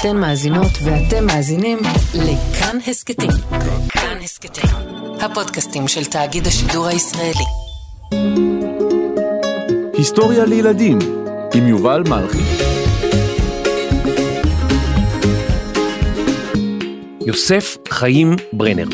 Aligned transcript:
אתן 0.00 0.16
מאזינות 0.16 0.72
ואתם 0.84 1.26
מאזינים 1.26 1.78
לכאן 2.14 2.78
הסכתים. 2.86 3.30
כאן 3.88 4.18
הסכתים, 4.22 4.70
הפודקאסטים 5.20 5.88
של 5.88 6.04
תאגיד 6.04 6.46
השידור 6.46 6.86
הישראלי. 6.86 7.44
היסטוריה 9.92 10.44
לילדים 10.44 10.98
עם 11.54 11.66
יובל 11.66 12.02
מלכי. 12.08 12.38
יוסף 17.26 17.76
חיים 17.88 18.36
ברנר 18.52 18.88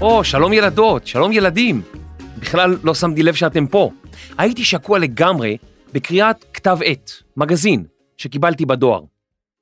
או, 0.00 0.24
שלום 0.24 0.52
ילדות, 0.52 1.06
שלום 1.06 1.32
ילדים. 1.32 2.01
בכלל 2.52 2.76
לא 2.82 2.94
שמתי 2.94 3.22
לב 3.22 3.34
שאתם 3.34 3.66
פה. 3.66 3.90
הייתי 4.38 4.64
שקוע 4.64 4.98
לגמרי 4.98 5.56
בקריאת 5.92 6.44
כתב 6.54 6.78
עת, 6.84 7.10
מגזין, 7.36 7.84
שקיבלתי 8.16 8.66
בדואר. 8.66 9.00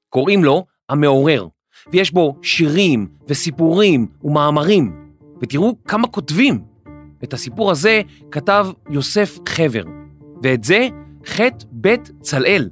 קוראים 0.09 0.45
לו 0.45 0.67
המעורר, 0.89 1.47
ויש 1.93 2.11
בו 2.11 2.37
שירים 2.43 3.09
וסיפורים 3.29 4.07
ומאמרים, 4.25 5.11
ותראו 5.43 5.77
כמה 5.85 6.09
כותבים. 6.09 6.63
את 7.25 7.33
הסיפור 7.33 7.71
הזה 7.71 8.03
כתב 8.31 8.67
יוסף 8.91 9.39
חבר, 9.49 9.83
ואת 10.43 10.65
זה 10.65 10.89
ח' 11.29 11.41
ב' 11.81 11.95
צלאל. 12.21 12.71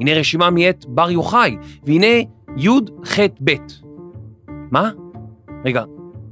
הנה 0.00 0.14
רשימה 0.14 0.50
מאת 0.50 0.84
בר 0.88 1.10
יוחאי, 1.10 1.56
והנה 1.84 2.16
י' 2.56 2.68
ח' 3.04 3.18
ב'. 3.44 3.52
מה? 4.70 4.90
רגע, 5.64 5.84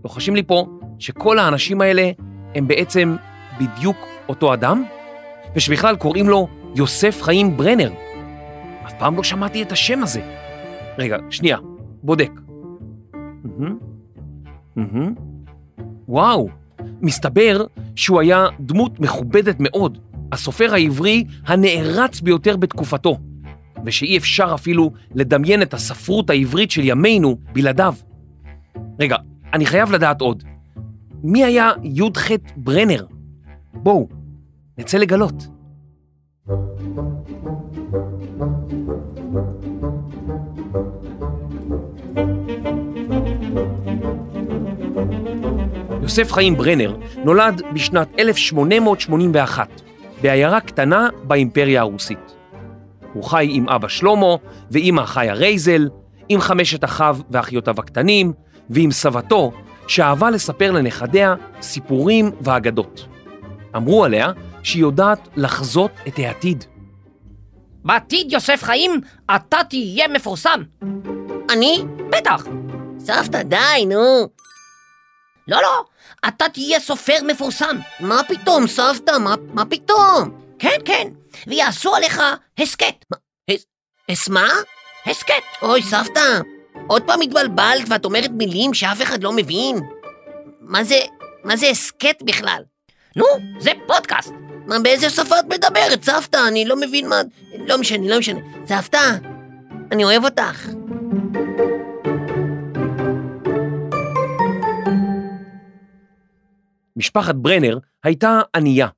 לוחשים 0.04 0.36
לי 0.36 0.42
פה 0.42 0.66
שכל 0.98 1.38
האנשים 1.38 1.80
האלה 1.80 2.10
הם 2.54 2.68
בעצם 2.68 3.16
בדיוק 3.60 3.96
אותו 4.28 4.54
אדם? 4.54 4.84
ושבכלל 5.56 5.96
קוראים 5.96 6.28
לו 6.28 6.48
יוסף 6.74 7.22
חיים 7.22 7.56
ברנר. 7.56 7.92
אף 8.86 8.92
פעם 8.98 9.16
לא 9.16 9.22
שמעתי 9.22 9.62
את 9.62 9.72
השם 9.72 10.02
הזה. 10.02 10.20
רגע, 10.98 11.16
שנייה, 11.30 11.58
בודק. 12.02 12.30
וואו, 16.08 16.48
מסתבר 17.00 17.64
שהוא 17.96 18.20
היה 18.20 18.46
דמות 18.60 19.00
מכובדת 19.00 19.56
מאוד, 19.58 19.98
הסופר 20.32 20.74
העברי 20.74 21.24
הנערץ 21.46 22.20
ביותר 22.20 22.56
בתקופתו, 22.56 23.18
ושאי 23.84 24.16
אפשר 24.16 24.50
אפילו 24.54 24.90
לדמיין 25.14 25.62
את 25.62 25.74
הספרות 25.74 26.30
העברית 26.30 26.70
של 26.70 26.84
ימינו 26.84 27.36
בלעדיו. 27.52 27.94
רגע, 29.00 29.16
אני 29.52 29.66
חייב 29.66 29.92
לדעת 29.92 30.20
עוד. 30.20 30.44
מי 31.22 31.44
היה 31.44 31.72
י"ח 31.82 32.30
ברנר? 32.56 33.04
בואו, 33.74 34.08
נצא 34.78 34.98
לגלות. 34.98 35.46
יוסף 46.02 46.32
חיים 46.32 46.56
ברנר 46.56 46.96
נולד 47.24 47.62
בשנת 47.74 48.08
1881 48.18 49.68
בעיירה 50.22 50.60
קטנה 50.60 51.08
באימפריה 51.24 51.80
הרוסית. 51.80 52.36
הוא 53.12 53.24
חי 53.24 53.48
עם 53.50 53.68
אבא 53.68 53.88
שלמה 53.88 54.34
ואימא 54.70 55.04
חיה 55.06 55.34
רייזל, 55.34 55.88
עם 56.28 56.40
חמשת 56.40 56.84
אחיו 56.84 57.16
ואחיותיו 57.30 57.74
הקטנים, 57.78 58.32
ועם 58.70 58.90
סבתו, 58.90 59.52
שאהבה 59.90 60.30
לספר 60.30 60.70
לנכדיה 60.70 61.34
סיפורים 61.62 62.30
ואגדות. 62.40 63.06
אמרו 63.76 64.04
עליה 64.04 64.32
שהיא 64.62 64.82
יודעת 64.82 65.28
לחזות 65.36 65.90
את 66.08 66.18
העתיד. 66.18 66.64
בעתיד, 67.84 68.32
יוסף 68.32 68.62
חיים, 68.62 69.00
אתה 69.36 69.58
תהיה 69.68 70.08
מפורסם. 70.08 70.62
אני? 71.50 71.82
בטח. 72.10 72.44
סבתא, 72.98 73.42
די, 73.42 73.86
נו. 73.86 74.28
לא, 75.48 75.62
לא, 75.62 75.84
אתה 76.28 76.44
תהיה 76.48 76.80
סופר 76.80 77.16
מפורסם. 77.26 77.76
מה 78.00 78.20
פתאום, 78.28 78.66
סבתא? 78.66 79.18
מה, 79.18 79.34
מה 79.54 79.64
פתאום? 79.64 80.30
כן, 80.58 80.78
כן, 80.84 81.08
ויעשו 81.46 81.94
עליך 81.94 82.22
הסכת. 82.58 83.04
אס 84.12 84.28
מה? 84.28 84.48
הסכת. 85.06 85.42
אוי, 85.62 85.82
סבתא, 85.82 86.40
עוד 86.90 87.02
פעם 87.02 87.20
התבלבלת 87.20 87.88
ואת 87.88 88.04
אומרת 88.04 88.30
מילים 88.30 88.74
שאף 88.74 89.02
אחד 89.02 89.22
לא 89.22 89.32
מבין. 89.32 89.76
מה 90.60 90.84
זה, 90.84 90.96
מה 91.44 91.56
זה 91.56 91.66
הסכת 91.66 92.22
בכלל? 92.24 92.62
נו, 93.16 93.24
זה 93.58 93.70
פודקאסט. 93.86 94.32
מה, 94.66 94.78
באיזה 94.78 95.10
שפה 95.10 95.40
את 95.40 95.44
מדברת, 95.44 96.04
סבתא? 96.04 96.38
אני 96.48 96.64
לא 96.64 96.76
מבין 96.80 97.08
מה... 97.08 97.20
לא 97.68 97.78
משנה, 97.78 98.08
לא 98.08 98.18
משנה. 98.18 98.40
סבתא, 98.66 98.98
אני 99.92 100.04
אוהב 100.04 100.24
אותך. 100.24 100.68
משפחת 106.96 107.34
ברנר 107.34 107.78
הייתה 108.04 108.40
ענייה, 108.56 108.88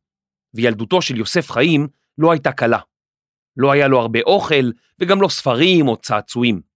וילדותו 0.55 1.03
של 1.03 1.17
יוסף 1.17 1.51
חיים 1.51 1.89
לא 2.19 2.33
הייתה 2.33 2.53
קלה. 2.53 2.79
לא 3.57 3.73
היה 3.73 3.89
לו 3.89 4.01
הרבה 4.01 4.21
אוכל, 4.27 4.71
וגם 5.01 5.23
לא 5.23 5.29
ספרים 5.29 5.89
או 5.89 5.97
צעצועים. 5.97 6.72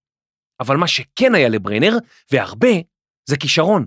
אבל 0.60 0.76
מה 0.76 0.86
שכן 0.86 1.34
היה 1.34 1.48
לברנר, 1.48 1.98
והרבה, 2.32 2.68
זה 3.26 3.36
כישרון. 3.36 3.86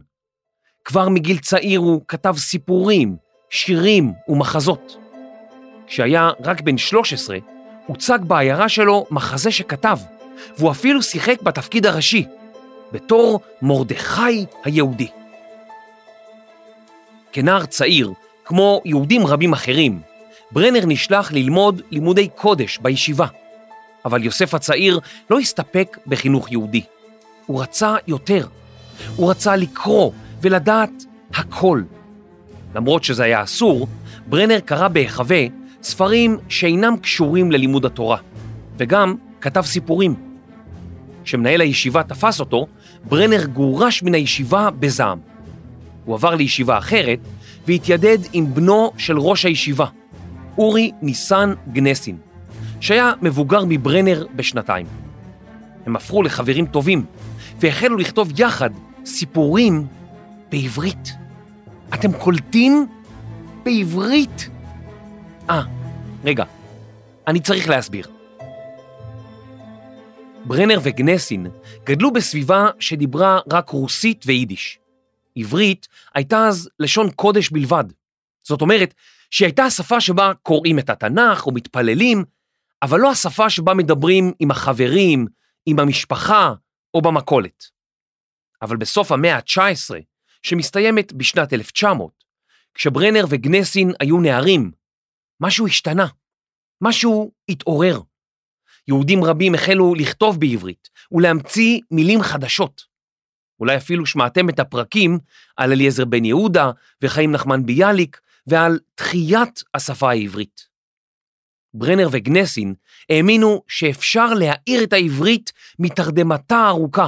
כבר 0.85 1.09
מגיל 1.09 1.37
צעיר 1.37 1.79
הוא 1.79 2.01
כתב 2.07 2.35
סיפורים, 2.37 3.15
שירים 3.49 4.13
ומחזות. 4.27 4.97
כשהיה 5.87 6.29
רק 6.43 6.61
בן 6.61 6.77
13, 6.77 7.37
הוצג 7.87 8.19
בעיירה 8.27 8.69
שלו 8.69 9.05
מחזה 9.11 9.51
שכתב, 9.51 9.97
והוא 10.57 10.71
אפילו 10.71 11.03
שיחק 11.03 11.41
בתפקיד 11.41 11.85
הראשי, 11.85 12.25
בתור 12.91 13.39
מרדכי 13.61 14.45
היהודי. 14.63 15.07
כנער 17.31 17.65
צעיר, 17.65 18.13
כמו 18.45 18.81
יהודים 18.85 19.27
רבים 19.27 19.53
אחרים, 19.53 20.01
ברנר 20.51 20.85
נשלח 20.87 21.31
ללמוד 21.31 21.81
לימודי 21.91 22.27
קודש 22.35 22.77
בישיבה. 22.77 23.27
אבל 24.05 24.23
יוסף 24.23 24.53
הצעיר 24.53 24.99
לא 25.29 25.39
הסתפק 25.39 25.97
בחינוך 26.07 26.51
יהודי. 26.51 26.81
הוא 27.45 27.61
רצה 27.61 27.95
יותר. 28.07 28.47
הוא 29.15 29.31
רצה 29.31 29.55
לקרוא 29.55 30.11
ולדעת 30.41 31.05
הכל. 31.33 31.81
למרות 32.75 33.03
שזה 33.03 33.23
היה 33.23 33.43
אסור, 33.43 33.87
ברנר 34.27 34.59
קרא 34.59 34.87
בהיחווה 34.87 35.45
ספרים 35.83 36.37
שאינם 36.49 36.97
קשורים 36.97 37.51
ללימוד 37.51 37.85
התורה, 37.85 38.17
וגם 38.77 39.15
כתב 39.41 39.61
סיפורים. 39.61 40.15
כשמנהל 41.23 41.61
הישיבה 41.61 42.03
תפס 42.03 42.39
אותו, 42.39 42.67
ברנר 43.03 43.45
גורש 43.45 44.03
מן 44.03 44.13
הישיבה 44.15 44.69
בזעם. 44.79 45.19
הוא 46.05 46.15
עבר 46.15 46.35
לישיבה 46.35 46.77
אחרת 46.77 47.19
והתיידד 47.67 48.17
עם 48.33 48.53
בנו 48.53 48.91
של 48.97 49.19
ראש 49.19 49.45
הישיבה, 49.45 49.85
אורי 50.57 50.91
ניסן 51.01 51.53
גנסין, 51.73 52.17
שהיה 52.79 53.11
מבוגר 53.21 53.65
מברנר 53.67 54.25
בשנתיים. 54.35 54.85
הם 55.85 55.95
הפכו 55.95 56.23
לחברים 56.23 56.65
טובים 56.65 57.05
והחלו 57.59 57.97
לכתוב 57.97 58.39
יחד 58.39 58.69
סיפורים 59.05 59.87
בעברית. 60.51 61.13
אתם 61.93 62.13
קולטים? 62.13 62.87
בעברית. 63.63 64.49
אה, 65.49 65.61
רגע, 66.23 66.43
אני 67.27 67.39
צריך 67.39 67.69
להסביר. 67.69 68.07
ברנר 70.45 70.79
וגנסין 70.83 71.47
גדלו 71.83 72.11
בסביבה 72.11 72.69
שדיברה 72.79 73.39
רק 73.51 73.69
רוסית 73.69 74.23
ויידיש. 74.25 74.79
עברית 75.35 75.87
הייתה 76.15 76.47
אז 76.47 76.69
לשון 76.79 77.09
קודש 77.11 77.49
בלבד. 77.49 77.83
זאת 78.43 78.61
אומרת 78.61 78.93
שהיא 79.31 79.45
הייתה 79.45 79.63
השפה 79.63 80.01
שבה 80.01 80.31
קוראים 80.43 80.79
את 80.79 80.89
התנ"ך 80.89 81.45
או 81.45 81.51
מתפללים, 81.51 82.23
אבל 82.81 82.99
לא 82.99 83.11
השפה 83.11 83.49
שבה 83.49 83.73
מדברים 83.73 84.33
עם 84.39 84.51
החברים, 84.51 85.25
עם 85.65 85.79
המשפחה 85.79 86.53
או 86.93 87.01
במכולת. 87.01 87.63
אבל 88.61 88.77
בסוף 88.77 89.11
המאה 89.11 89.35
ה-19, 89.35 89.95
שמסתיימת 90.43 91.13
בשנת 91.13 91.53
1900, 91.53 92.11
כשברנר 92.73 93.25
וגנסין 93.29 93.91
היו 93.99 94.19
נערים, 94.19 94.71
משהו 95.41 95.67
השתנה, 95.67 96.07
משהו 96.81 97.31
התעורר. 97.49 98.01
יהודים 98.87 99.23
רבים 99.23 99.55
החלו 99.55 99.95
לכתוב 99.95 100.39
בעברית 100.39 100.89
ולהמציא 101.11 101.79
מילים 101.91 102.21
חדשות. 102.21 102.81
אולי 103.59 103.77
אפילו 103.77 104.05
שמעתם 104.05 104.49
את 104.49 104.59
הפרקים 104.59 105.19
על 105.57 105.71
אליעזר 105.71 106.05
בן 106.05 106.25
יהודה 106.25 106.71
וחיים 107.01 107.31
נחמן 107.31 107.65
ביאליק 107.65 108.19
ועל 108.47 108.79
תחיית 108.95 109.63
השפה 109.73 110.09
העברית. 110.09 110.68
ברנר 111.73 112.07
וגנסין 112.11 112.73
האמינו 113.09 113.63
שאפשר 113.67 114.33
להאיר 114.33 114.83
את 114.83 114.93
העברית 114.93 115.51
מתרדמתה 115.79 116.55
הארוכה 116.55 117.07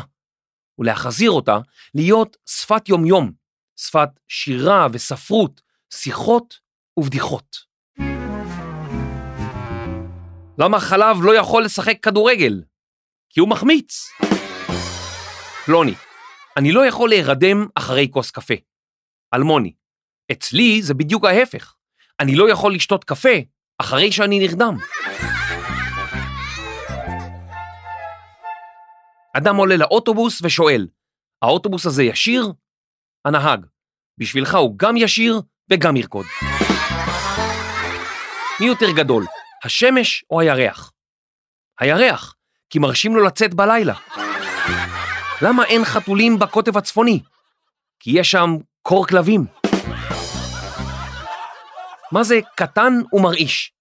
ולהחזיר 0.80 1.32
אותה 1.32 1.58
להיות 1.96 2.38
שפת 2.50 2.90
יומיום, 2.90 3.32
שפת 3.80 4.10
שירה 4.28 4.88
וספרות, 4.94 5.62
שיחות 5.94 6.60
ובדיחות. 6.98 7.58
למה 10.58 10.80
חלב 10.80 11.18
לא 11.24 11.36
יכול 11.36 11.64
לשחק 11.64 12.00
כדורגל? 12.02 12.64
כי 13.30 13.40
הוא 13.40 13.50
מחמיץ. 13.50 14.10
פלוני, 15.66 15.94
אני 16.58 16.72
לא 16.72 16.86
יכול 16.86 17.10
להירדם 17.10 17.68
אחרי 17.76 18.08
כוס 18.12 18.32
קפה. 18.32 18.54
אלמוני, 19.34 19.74
אצלי 20.32 20.82
זה 20.82 20.94
בדיוק 20.94 21.26
ההפך. 21.26 21.76
אני 22.20 22.36
לא 22.36 22.52
יכול 22.52 22.76
לשתות 22.76 23.04
קפה 23.04 23.30
אחרי 23.82 24.12
שאני 24.12 24.40
נרדם. 24.40 24.78
אדם 29.38 29.56
עולה 29.56 29.78
לאוטובוס 29.78 30.40
ושואל, 30.44 30.88
האוטובוס 31.42 31.86
הזה 31.86 32.04
ישיר? 32.04 32.52
הנהג, 33.26 33.66
בשבילך 34.18 34.56
הוא 34.56 34.74
גם 34.78 34.98
ישיר 34.98 35.42
וגם 35.70 35.96
ירקוד. 35.96 36.26
מי 38.60 38.66
יותר 38.66 38.92
גדול, 38.96 39.26
השמש 39.66 40.26
או 40.30 40.40
הירח? 40.40 40.92
הירח, 41.80 42.36
כי 42.70 42.80
מרשים 42.80 43.16
לו 43.16 43.24
לצאת 43.24 43.54
בלילה. 43.54 43.96
למה 45.42 45.66
אין 45.66 45.86
חתולים 45.86 46.40
בקוטב 46.40 46.78
הצפוני? 46.78 47.20
כי 48.00 48.12
יש 48.20 48.32
שם 48.32 48.58
קור 48.82 49.08
כלבים. 49.08 49.61
מה 52.12 52.24
זה 52.24 52.40
קטן 52.56 52.94
ומרעיש? 53.14 53.74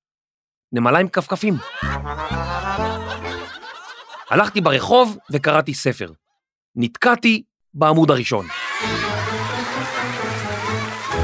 נמלה 0.73 0.99
עם 0.99 1.09
כפכפים. 1.09 1.55
הלכתי 4.31 4.61
ברחוב 4.61 5.19
וקראתי 5.33 5.75
ספר. 5.75 6.13
נתקעתי 6.77 7.43
בעמוד 7.75 8.11
הראשון. 8.11 8.47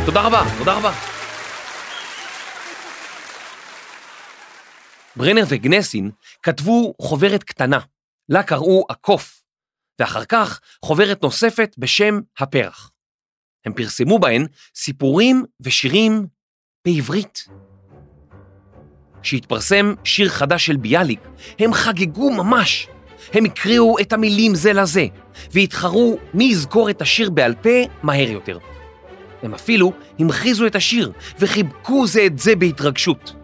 תודה 0.07 0.21
רבה, 0.21 0.43
תודה 0.59 0.77
רבה. 0.79 0.93
ברנר 5.17 5.45
וגנסין 5.49 6.11
כתבו 6.43 6.95
חוברת 7.03 7.43
קטנה, 7.43 7.79
לה 8.29 8.43
קראו 8.43 8.87
הקוף, 8.91 9.43
ואחר 9.99 10.25
כך 10.25 10.61
חוברת 10.85 11.23
נוספת 11.23 11.75
בשם 11.79 12.21
הפרח. 12.39 12.91
הם 13.67 13.75
פרסמו 13.75 14.19
בהן 14.19 14.47
סיפורים 14.75 15.45
ושירים 15.61 16.27
בעברית. 16.87 17.49
כשהתפרסם 19.23 19.95
שיר 20.05 20.29
חדש 20.29 20.67
של 20.67 20.77
ביאליק, 20.77 21.21
הם 21.59 21.73
חגגו 21.73 22.31
ממש. 22.31 22.89
הם 23.33 23.45
הקריאו 23.45 23.99
את 23.99 24.13
המילים 24.13 24.55
זה 24.55 24.73
לזה, 24.73 25.07
והתחרו 25.53 26.19
מי 26.35 26.45
יזכור 26.45 26.91
את 26.91 27.03
השיר 27.03 27.31
בעל 27.31 27.55
פה 27.55 27.79
מהר 28.03 28.31
יותר. 28.31 28.59
הם 29.43 29.55
אפילו 29.55 29.93
המחיזו 30.19 30.67
את 30.67 30.77
השיר 30.77 31.13
וחיבקו 31.39 32.07
זה 32.07 32.27
את 32.27 32.39
זה 32.39 32.57
בהתרגשות. 32.57 33.35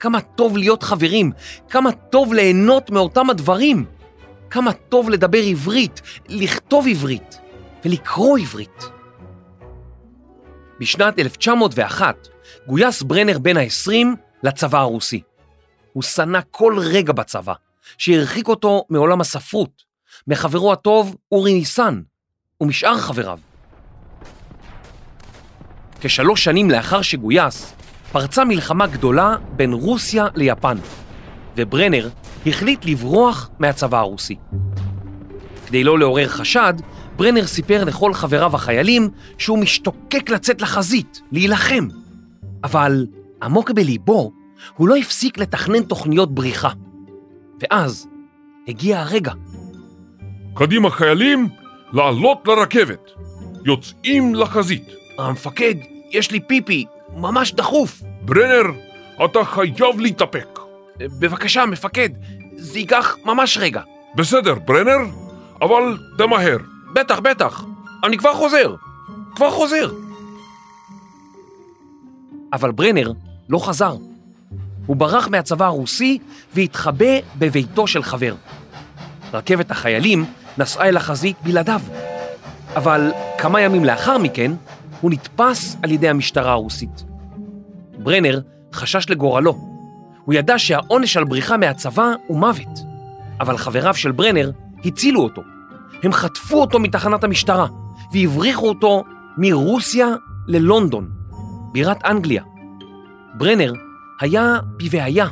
כמה 0.00 0.20
טוב 0.20 0.56
להיות 0.56 0.82
חברים, 0.82 1.32
כמה 1.68 1.92
טוב 1.92 2.34
ליהנות 2.34 2.90
מאותם 2.90 3.30
הדברים, 3.30 3.84
כמה 4.50 4.72
טוב 4.72 5.10
לדבר 5.10 5.42
עברית, 5.42 6.02
לכתוב 6.28 6.86
עברית 6.88 7.38
ולקרוא 7.84 8.38
עברית. 8.38 8.90
בשנת 10.80 11.18
1901 11.18 12.28
גויס 12.66 13.02
ברנר 13.02 13.38
בן 13.38 13.56
ה-20 13.56 14.06
לצבא 14.42 14.78
הרוסי. 14.78 15.22
הוא 15.92 16.02
שנא 16.02 16.38
כל 16.50 16.76
רגע 16.78 17.12
בצבא, 17.12 17.54
שהרחיק 17.98 18.48
אותו 18.48 18.84
מעולם 18.88 19.20
הספרות, 19.20 19.82
מחברו 20.26 20.72
הטוב 20.72 21.16
אורי 21.32 21.54
ניסן 21.54 22.00
ומשאר 22.60 22.98
חבריו. 22.98 23.38
כשלוש 26.00 26.44
שנים 26.44 26.70
לאחר 26.70 27.02
שגויס, 27.02 27.72
פרצה 28.12 28.44
מלחמה 28.44 28.86
גדולה 28.86 29.36
בין 29.56 29.72
רוסיה 29.72 30.26
ליפן, 30.34 30.78
וברנר 31.56 32.08
החליט 32.46 32.84
לברוח 32.84 33.50
מהצבא 33.58 33.98
הרוסי. 33.98 34.36
כדי 35.66 35.84
לא 35.84 35.98
לעורר 35.98 36.28
חשד, 36.28 36.74
ברנר 37.16 37.46
סיפר 37.46 37.84
לכל 37.84 38.14
חבריו 38.14 38.56
החיילים 38.56 39.08
שהוא 39.38 39.58
משתוקק 39.58 40.30
לצאת 40.30 40.62
לחזית, 40.62 41.20
להילחם. 41.32 41.88
אבל 42.64 43.06
עמוק 43.42 43.70
בליבו, 43.70 44.32
הוא 44.76 44.88
לא 44.88 44.96
הפסיק 44.96 45.38
לתכנן 45.38 45.82
תוכניות 45.82 46.34
בריחה. 46.34 46.70
ואז 47.60 48.08
הגיע 48.68 49.00
הרגע. 49.00 49.32
קדימה 50.54 50.90
חיילים, 50.90 51.48
לעלות 51.92 52.38
לרכבת. 52.46 53.10
יוצאים 53.64 54.34
לחזית. 54.34 54.84
המפקד, 55.18 55.74
יש 56.10 56.30
לי 56.30 56.40
פיפי, 56.40 56.84
ממש 57.16 57.52
דחוף. 57.54 58.02
ברנר, 58.22 58.62
אתה 59.24 59.44
חייב 59.44 60.00
להתאפק. 60.00 60.58
בבקשה, 60.98 61.66
מפקד, 61.66 62.08
זה 62.56 62.78
ייקח 62.78 63.16
ממש 63.24 63.58
רגע. 63.60 63.82
בסדר, 64.16 64.54
ברנר, 64.54 64.98
אבל 65.62 65.98
תמהר. 66.18 66.56
בטח, 66.94 67.18
בטח, 67.18 67.64
אני 68.04 68.18
כבר 68.18 68.34
חוזר, 68.34 68.74
כבר 69.36 69.50
חוזר. 69.50 69.90
אבל 72.52 72.70
ברנר 72.70 73.12
לא 73.48 73.58
חזר. 73.66 73.96
הוא 74.86 74.96
ברח 74.96 75.28
מהצבא 75.28 75.66
הרוסי 75.66 76.18
והתחבא 76.54 77.20
בביתו 77.38 77.86
של 77.86 78.02
חבר. 78.02 78.34
רכבת 79.34 79.70
החיילים 79.70 80.24
נסעה 80.58 80.88
אל 80.88 80.96
החזית 80.96 81.36
בלעדיו. 81.42 81.80
אבל 82.76 83.12
כמה 83.38 83.60
ימים 83.60 83.84
לאחר 83.84 84.18
מכן, 84.18 84.52
הוא 85.00 85.10
נתפס 85.10 85.76
על 85.82 85.90
ידי 85.90 86.08
המשטרה 86.08 86.52
הרוסית. 86.52 87.04
ברנר 87.98 88.40
חשש 88.72 89.10
לגורלו. 89.10 89.52
הוא 90.24 90.34
ידע 90.34 90.58
שהעונש 90.58 91.16
על 91.16 91.24
בריחה 91.24 91.56
מהצבא 91.56 92.12
הוא 92.26 92.38
מוות. 92.38 92.78
אבל 93.40 93.56
חבריו 93.56 93.94
של 93.94 94.12
ברנר 94.12 94.50
הצילו 94.84 95.20
אותו. 95.20 95.42
הם 96.02 96.12
חטפו 96.12 96.60
אותו 96.60 96.78
מתחנת 96.78 97.24
המשטרה 97.24 97.66
והבריחו 98.12 98.68
אותו 98.68 99.04
מרוסיה 99.38 100.06
ללונדון, 100.46 101.10
בירת 101.72 102.04
אנגליה. 102.04 102.42
ברנר 103.38 103.72
היה 104.20 104.58
בבעיה. 104.76 105.26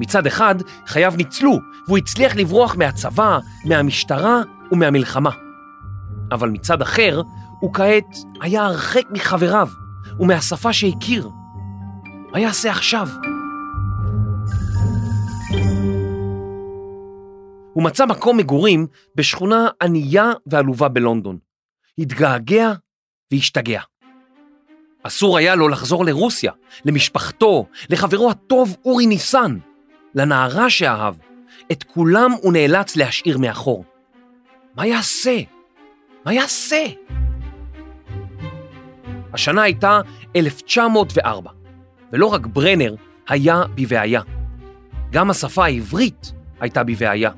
מצד 0.00 0.26
אחד, 0.26 0.54
חייו 0.86 1.14
ניצלו, 1.16 1.58
והוא 1.86 1.98
הצליח 1.98 2.36
לברוח 2.36 2.76
מהצבא, 2.76 3.38
מהמשטרה 3.64 4.42
ומהמלחמה. 4.72 5.30
אבל 6.32 6.48
מצד 6.48 6.82
אחר, 6.82 7.22
הוא 7.60 7.74
כעת 7.74 8.16
היה 8.40 8.64
הרחק 8.64 9.04
מחבריו 9.10 9.68
ומהשפה 10.20 10.72
שהכיר. 10.72 11.28
מה 12.32 12.40
יעשה 12.40 12.70
עכשיו? 12.70 13.08
הוא 17.72 17.84
מצא 17.84 18.06
מקום 18.06 18.36
מגורים 18.36 18.86
בשכונה 19.14 19.68
ענייה 19.82 20.32
ועלובה 20.46 20.88
בלונדון. 20.88 21.38
התגעגע 21.98 22.72
והשתגע. 23.32 23.80
אסור 25.08 25.38
היה 25.38 25.54
לו 25.54 25.68
לחזור 25.68 26.04
לרוסיה, 26.04 26.52
למשפחתו, 26.84 27.66
לחברו 27.90 28.30
הטוב 28.30 28.76
אורי 28.84 29.06
ניסן, 29.06 29.58
לנערה 30.14 30.70
שאהב. 30.70 31.14
את 31.72 31.82
כולם 31.82 32.32
הוא 32.42 32.52
נאלץ 32.52 32.96
להשאיר 32.96 33.38
מאחור. 33.38 33.84
מה 34.76 34.86
יעשה? 34.86 35.40
מה 36.24 36.32
יעשה? 36.34 36.84
השנה 39.32 39.62
הייתה 39.62 40.00
1904, 40.36 41.50
ולא 42.12 42.26
רק 42.26 42.46
ברנר 42.46 42.94
היה 43.28 43.62
בבעיה. 43.74 44.20
גם 45.10 45.30
השפה 45.30 45.64
העברית 45.64 46.32
הייתה 46.60 46.84
בבעיה. 46.84 47.30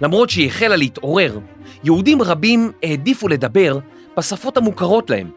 למרות 0.00 0.30
שהיא 0.30 0.46
החלה 0.46 0.76
להתעורר, 0.76 1.38
יהודים 1.84 2.22
רבים 2.22 2.72
העדיפו 2.82 3.28
לדבר 3.28 3.78
בשפות 4.16 4.56
המוכרות 4.56 5.10
להם, 5.10 5.30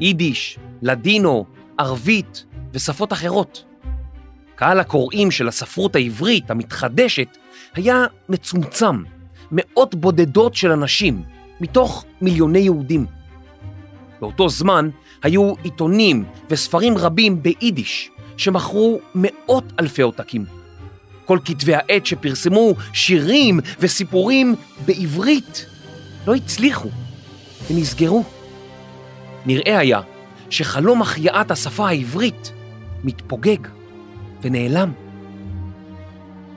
יידיש, 0.00 0.58
לדינו, 0.82 1.44
ערבית 1.78 2.44
ושפות 2.72 3.12
אחרות. 3.12 3.64
קהל 4.54 4.80
הקוראים 4.80 5.30
של 5.30 5.48
הספרות 5.48 5.96
העברית 5.96 6.50
המתחדשת 6.50 7.36
היה 7.74 8.06
מצומצם, 8.28 9.02
מאות 9.52 9.94
בודדות 9.94 10.54
של 10.54 10.70
אנשים, 10.70 11.22
מתוך 11.60 12.04
מיליוני 12.20 12.58
יהודים. 12.58 13.06
באותו 14.20 14.48
זמן 14.48 14.88
היו 15.22 15.52
עיתונים 15.62 16.24
וספרים 16.50 16.98
רבים 16.98 17.42
ביידיש 17.42 18.10
שמכרו 18.36 19.00
מאות 19.14 19.64
אלפי 19.80 20.02
עותקים. 20.02 20.44
כל 21.24 21.38
כתבי 21.44 21.74
העת 21.74 22.06
שפרסמו 22.06 22.74
שירים 22.92 23.60
וסיפורים 23.80 24.54
בעברית 24.86 25.66
לא 26.26 26.34
הצליחו 26.34 26.88
ונסגרו. 27.70 28.24
נראה 29.46 29.78
היה 29.78 30.00
שחלום 30.50 31.02
החייאת 31.02 31.50
השפה 31.50 31.88
העברית 31.88 32.52
מתפוגג 33.04 33.58
ונעלם. 34.42 34.92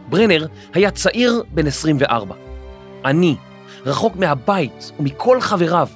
ברנר 0.10 0.48
היה 0.74 0.92
צעיר 0.92 1.44
בן 1.52 1.68
24, 1.68 2.36
עני, 3.06 3.36
רחוק 3.86 4.16
מהבית 4.16 4.92
ומכל 5.00 5.42
חבריו, 5.42 5.88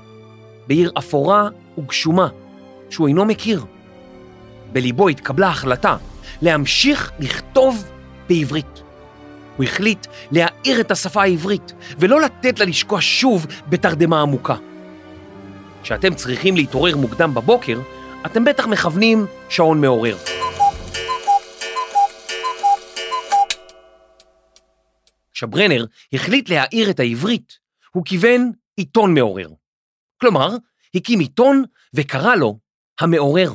בעיר 0.67 0.91
אפורה 0.97 1.49
וגשומה 1.77 2.27
שהוא 2.89 3.07
אינו 3.07 3.25
מכיר. 3.25 3.65
בליבו 4.71 5.09
התקבלה 5.09 5.47
החלטה 5.47 5.97
להמשיך 6.41 7.11
לכתוב 7.19 7.83
בעברית. 8.29 8.81
הוא 9.57 9.63
החליט 9.63 10.07
להאיר 10.31 10.81
את 10.81 10.91
השפה 10.91 11.21
העברית 11.21 11.73
ולא 11.97 12.21
לתת 12.21 12.59
לה 12.59 12.65
לשקוע 12.65 12.99
שוב 13.01 13.47
בתרדמה 13.69 14.21
עמוקה. 14.21 14.55
כשאתם 15.83 16.15
צריכים 16.15 16.55
להתעורר 16.55 16.97
מוקדם 16.97 17.33
בבוקר, 17.33 17.79
אתם 18.25 18.45
בטח 18.45 18.67
מכוונים 18.67 19.25
שעון 19.49 19.81
מעורר. 19.81 20.17
כשברנר 25.33 25.85
החליט 26.13 26.49
להאיר 26.49 26.89
את 26.89 26.99
העברית, 26.99 27.57
הוא 27.93 28.05
כיוון 28.05 28.51
עיתון 28.75 29.13
מעורר. 29.13 29.49
כלומר, 30.21 30.55
הקים 30.95 31.19
עיתון 31.19 31.63
וקרא 31.93 32.35
לו 32.35 32.59
המעורר. 32.99 33.53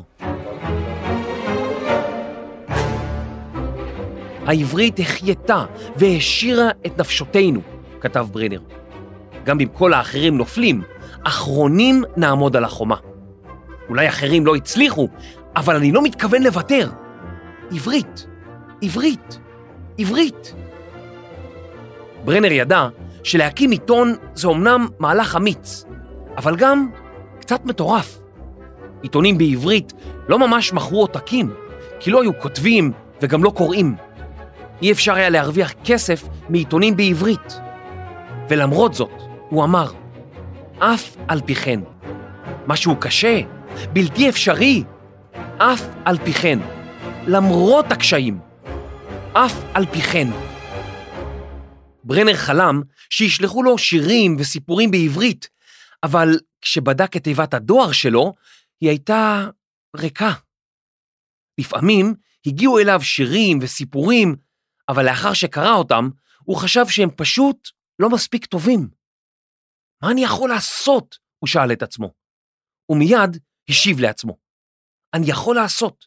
העברית 4.46 4.98
החייתה 4.98 5.64
והעשירה 5.96 6.70
את 6.86 7.00
נפשותינו, 7.00 7.60
כתב 8.00 8.26
ברנר. 8.32 8.60
גם 9.44 9.60
אם 9.60 9.68
כל 9.72 9.94
האחרים 9.94 10.36
נופלים, 10.36 10.82
אחרונים 11.26 12.04
נעמוד 12.16 12.56
על 12.56 12.64
החומה. 12.64 12.96
אולי 13.88 14.08
אחרים 14.08 14.46
לא 14.46 14.54
הצליחו, 14.54 15.08
אבל 15.56 15.76
אני 15.76 15.92
לא 15.92 16.02
מתכוון 16.02 16.42
לוותר. 16.42 16.90
עברית, 17.70 18.26
עברית, 18.82 19.38
עברית. 19.98 20.54
ברנר 22.24 22.52
ידע 22.52 22.88
שלהקים 23.22 23.70
עיתון 23.70 24.14
זה 24.34 24.48
אומנם 24.48 24.88
מהלך 24.98 25.36
אמיץ, 25.36 25.84
אבל 26.36 26.56
גם 26.56 26.88
קצת 27.40 27.64
מטורף. 27.64 28.18
עיתונים 29.02 29.38
בעברית 29.38 29.92
לא 30.28 30.38
ממש 30.38 30.72
מכרו 30.72 31.00
עותקים, 31.00 31.54
כי 32.00 32.10
לא 32.10 32.22
היו 32.22 32.38
כותבים 32.40 32.92
וגם 33.22 33.44
לא 33.44 33.50
קוראים. 33.50 33.94
אי 34.82 34.92
אפשר 34.92 35.14
היה 35.14 35.28
להרוויח 35.28 35.72
כסף 35.84 36.28
מעיתונים 36.48 36.96
בעברית. 36.96 37.60
ולמרות 38.48 38.94
זאת, 38.94 39.22
הוא 39.48 39.64
אמר, 39.64 39.86
אף 40.78 41.16
על 41.28 41.40
פי 41.40 41.54
כן, 41.54 41.80
משהו 42.66 42.96
קשה, 43.00 43.40
בלתי 43.92 44.28
אפשרי, 44.28 44.84
אף 45.58 45.82
על 46.04 46.18
פי 46.24 46.32
כן, 46.32 46.58
למרות 47.26 47.92
הקשיים, 47.92 48.40
אף 49.32 49.64
על 49.74 49.86
פי 49.86 50.00
כן. 50.00 50.28
ברנר 52.04 52.34
חלם 52.34 52.82
שישלחו 53.10 53.62
לו 53.62 53.78
שירים 53.78 54.36
וסיפורים 54.38 54.90
בעברית, 54.90 55.48
אבל 56.02 56.38
כשבדק 56.60 57.16
את 57.16 57.24
תיבת 57.24 57.54
הדואר 57.54 57.92
שלו, 57.92 58.34
היא 58.80 58.90
הייתה 58.90 59.48
ריקה. 59.96 60.32
לפעמים 61.58 62.14
הגיעו 62.46 62.78
אליו 62.78 63.00
שירים 63.02 63.58
וסיפורים, 63.62 64.36
אבל 64.88 65.04
לאחר 65.04 65.32
שקרא 65.32 65.74
אותם, 65.74 66.08
הוא 66.44 66.56
חשב 66.56 66.84
שהם 66.88 67.08
פשוט 67.16 67.68
לא 67.98 68.10
מספיק 68.10 68.46
טובים. 68.46 68.95
מה 70.06 70.12
אני 70.12 70.24
יכול 70.24 70.50
לעשות? 70.50 71.18
הוא 71.38 71.48
שאל 71.48 71.72
את 71.72 71.82
עצמו. 71.82 72.10
ומיד 72.90 73.38
השיב 73.68 74.00
לעצמו. 74.00 74.36
אני 75.14 75.26
יכול 75.30 75.56
לעשות. 75.56 76.06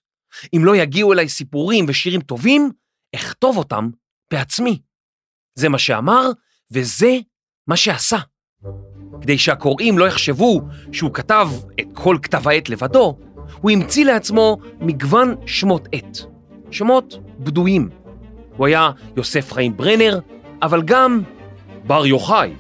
אם 0.56 0.62
לא 0.66 0.76
יגיעו 0.76 1.14
אליי 1.14 1.30
סיפורים 1.30 1.86
ושירים 1.88 2.22
טובים, 2.22 2.72
אכתוב 3.16 3.58
אותם 3.58 3.90
בעצמי. 4.32 4.82
זה 5.56 5.70
מה 5.70 5.80
שאמר, 5.80 6.30
וזה 6.72 7.18
מה 7.68 7.78
שעשה. 7.78 8.18
כדי 9.22 9.38
שהקוראים 9.38 9.98
לא 9.98 10.08
יחשבו 10.08 10.62
שהוא 10.92 11.14
כתב 11.14 11.48
את 11.80 11.88
כל 11.94 12.18
כתב 12.22 12.48
העת 12.48 12.70
לבדו, 12.70 13.20
הוא 13.62 13.72
המציא 13.72 14.06
לעצמו 14.06 14.58
מגוון 14.80 15.48
שמות 15.48 15.88
עת. 15.92 16.18
שמות 16.72 17.14
בדויים. 17.40 17.90
הוא 18.58 18.68
היה 18.68 18.92
יוסף 19.18 19.54
חיים 19.54 19.78
ברנר, 19.78 20.20
אבל 20.62 20.82
גם 20.86 21.22
בר 21.88 22.06
יוחאי, 22.06 22.54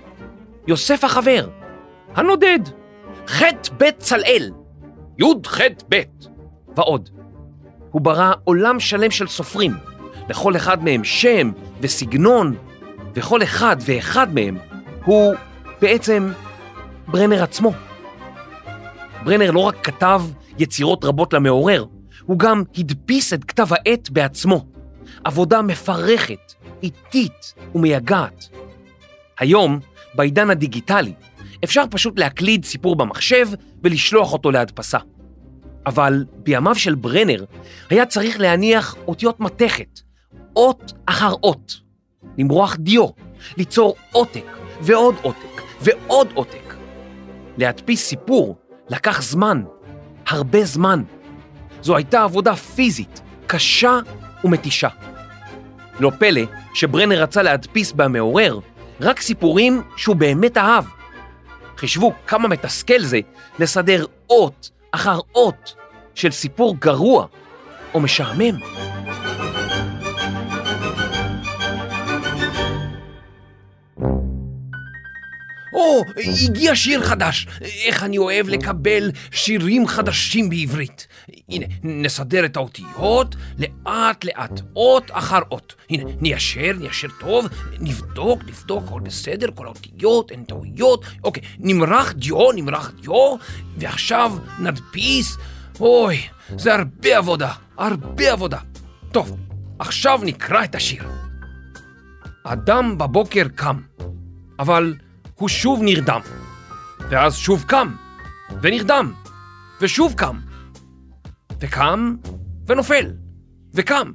יוסף 0.70 1.04
החבר, 1.04 1.48
הנודד, 2.16 2.60
ח' 3.28 3.44
ב' 3.78 3.90
צלאל, 3.98 4.52
י' 5.20 5.24
ח' 5.48 5.62
ב', 5.90 6.02
ועוד. 6.76 7.10
הוא 7.92 8.02
ברא 8.02 8.34
עולם 8.44 8.80
שלם 8.80 9.12
של 9.12 9.28
סופרים, 9.28 9.74
לכל 10.30 10.56
אחד 10.56 10.84
מהם 10.84 11.04
שם 11.04 11.52
וסגנון, 11.82 12.56
וכל 13.16 13.44
אחד 13.44 13.76
ואחד 13.80 14.34
מהם 14.34 14.58
הוא 15.06 15.36
בעצם 15.82 16.32
ברנר 17.08 17.44
עצמו. 17.44 17.72
ברנר 19.24 19.52
לא 19.52 19.60
רק 19.60 19.76
כתב 19.84 20.22
יצירות 20.58 21.06
רבות 21.06 21.34
למעורר, 21.34 21.86
הוא 22.24 22.40
גם 22.40 22.64
הדפיס 22.78 23.34
את 23.34 23.44
כתב 23.44 23.68
העת 23.72 24.10
בעצמו. 24.10 24.66
עבודה 25.24 25.62
מפרכת, 25.62 26.54
איטית 26.84 27.54
ומייגעת. 27.76 28.50
היום, 29.40 29.80
בעידן 30.13 30.50
הדיגיטלי, 30.50 31.13
אפשר 31.63 31.84
פשוט 31.92 32.20
להקליד 32.20 32.66
סיפור 32.66 32.96
במחשב 32.96 33.48
ולשלוח 33.84 34.34
אותו 34.34 34.51
להדפסה. 34.51 34.98
אבל 35.86 36.25
בימיו 36.34 36.75
של 36.75 36.96
ברנר 36.96 37.46
היה 37.89 38.06
צריך 38.06 38.39
להניח 38.39 38.96
אותיות 39.08 39.39
מתכת, 39.39 40.00
אות 40.56 40.94
אחר 41.06 41.32
אות, 41.44 41.80
למרוח 42.38 42.75
דיו, 42.75 43.08
ליצור 43.58 43.96
עותק 44.12 44.46
ועוד 44.82 45.16
עותק 45.22 45.62
ועוד 45.82 46.28
עותק. 46.34 46.75
להדפיס 47.58 48.06
סיפור 48.06 48.56
לקח 48.89 49.22
זמן, 49.22 49.63
הרבה 50.28 50.63
זמן. 50.63 51.04
זו 51.82 51.96
הייתה 51.96 52.24
עבודה 52.24 52.56
פיזית, 52.56 53.22
קשה 53.48 54.00
ומתישה. 54.44 54.89
לא 56.00 56.12
פלא 56.20 56.42
שברנר 56.74 57.22
רצה 57.22 57.44
להדפיס 57.44 57.92
במעורר 57.92 58.60
רק 59.01 59.22
סיפורים 59.22 59.82
שהוא 59.98 60.15
באמת 60.15 60.58
אהב. 60.58 60.86
חישבו 61.77 62.13
כמה 62.27 62.48
מתסכל 62.48 63.00
זה 63.00 63.20
לסדר 63.60 64.06
אות 64.29 64.70
אחר 64.91 65.20
אות 65.36 65.75
של 66.15 66.32
סיפור 66.32 66.75
גרוע 66.79 67.25
או 67.94 68.00
משעמם. 68.00 68.56
או, 75.74 76.03
הגיע 76.50 76.75
שיר 76.75 77.03
חדש. 77.03 77.48
איך 77.62 78.03
אני 78.03 78.18
אוהב 78.18 78.50
לקבל 78.50 79.12
שירים 79.32 79.88
חדשים 79.88 80.50
בעברית. 80.50 81.08
הנה, 81.50 81.65
נסדר 81.83 82.45
את 82.45 82.57
האותיות 82.57 83.36
לאט 83.57 84.24
לאט, 84.24 84.62
אות 84.75 85.12
אחר 85.12 85.39
אות. 85.51 85.75
הנה, 85.89 86.03
ניישר, 86.21 86.71
ניישר 86.79 87.07
טוב, 87.19 87.48
נבדוק, 87.79 88.43
נבדוק, 88.48 88.83
הכל 88.88 89.00
בסדר, 89.00 89.48
כל 89.55 89.65
האותיות, 89.65 90.31
אין 90.31 90.43
טעויות. 90.43 91.05
אוקיי, 91.24 91.43
נמרח 91.59 92.12
דיו, 92.12 92.51
נמרח 92.51 92.91
דיו, 93.01 93.36
ועכשיו 93.77 94.38
נדפיס. 94.59 95.38
אוי, 95.79 96.21
זה 96.57 96.75
הרבה 96.75 97.17
עבודה, 97.17 97.51
הרבה 97.77 98.31
עבודה. 98.31 98.57
טוב, 99.12 99.38
עכשיו 99.79 100.19
נקרא 100.24 100.63
את 100.63 100.75
השיר. 100.75 101.03
אדם 102.43 102.98
בבוקר 102.98 103.48
קם, 103.55 103.81
אבל 104.59 104.95
הוא 105.36 105.50
שוב 105.50 105.79
נרדם, 105.83 106.21
ואז 107.09 107.36
שוב 107.36 107.63
קם, 107.67 107.95
ונרדם, 108.62 109.13
ושוב 109.81 110.13
קם, 110.13 110.39
וקם, 111.60 112.16
ונופל, 112.68 113.13
וקם, 113.74 114.12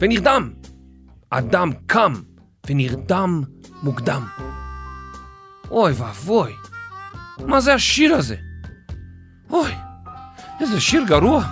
ונרדם. 0.00 0.52
אדם 1.30 1.70
קם 1.86 2.12
ונרדם 2.66 3.42
מוקדם. 3.82 4.26
אוי 5.70 5.92
ואבוי, 5.92 6.52
מה 7.46 7.60
זה 7.60 7.74
השיר 7.74 8.14
הזה? 8.14 8.36
אוי, 9.50 9.72
איזה 10.60 10.80
שיר 10.80 11.04
גרוע. 11.06 11.44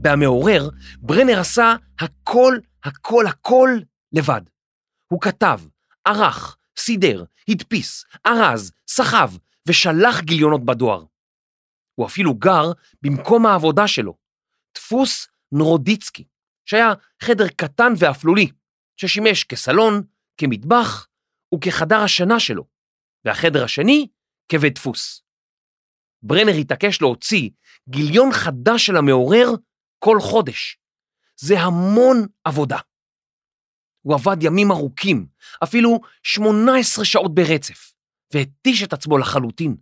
בהמעורר, 0.00 0.68
ברנר 1.00 1.40
עשה 1.40 1.74
הכל, 2.00 2.58
הכל, 2.84 3.26
הכל 3.26 3.78
לבד. 4.12 4.51
הוא 5.12 5.20
כתב, 5.20 5.60
ערך, 6.04 6.56
סידר, 6.78 7.24
הדפיס, 7.48 8.04
ארז, 8.26 8.72
סחב 8.88 9.30
ושלח 9.68 10.20
גיליונות 10.20 10.64
בדואר. 10.64 11.04
הוא 11.94 12.06
אפילו 12.06 12.34
גר 12.34 12.72
במקום 13.02 13.46
העבודה 13.46 13.88
שלו, 13.88 14.16
דפוס 14.74 15.28
נרודיצקי, 15.52 16.24
שהיה 16.66 16.92
חדר 17.22 17.48
קטן 17.48 17.92
ואפלולי, 17.98 18.50
ששימש 18.96 19.44
כסלון, 19.44 20.02
כמטבח 20.36 21.08
וכחדר 21.54 21.98
השינה 22.00 22.40
שלו, 22.40 22.66
והחדר 23.24 23.64
השני 23.64 24.08
כבית 24.48 24.74
דפוס. 24.74 25.22
ברנר 26.22 26.52
התעקש 26.60 27.00
להוציא 27.00 27.50
גיליון 27.88 28.32
חדש 28.32 28.86
של 28.86 28.96
המעורר 28.96 29.48
כל 29.98 30.20
חודש. 30.20 30.78
זה 31.36 31.60
המון 31.60 32.26
עבודה. 32.44 32.78
הוא 34.02 34.14
עבד 34.14 34.42
ימים 34.42 34.70
ארוכים, 34.70 35.26
אפילו 35.62 36.00
18 36.22 37.04
שעות 37.04 37.34
ברצף, 37.34 37.92
והתיש 38.34 38.82
את 38.82 38.92
עצמו 38.92 39.18
לחלוטין. 39.18 39.76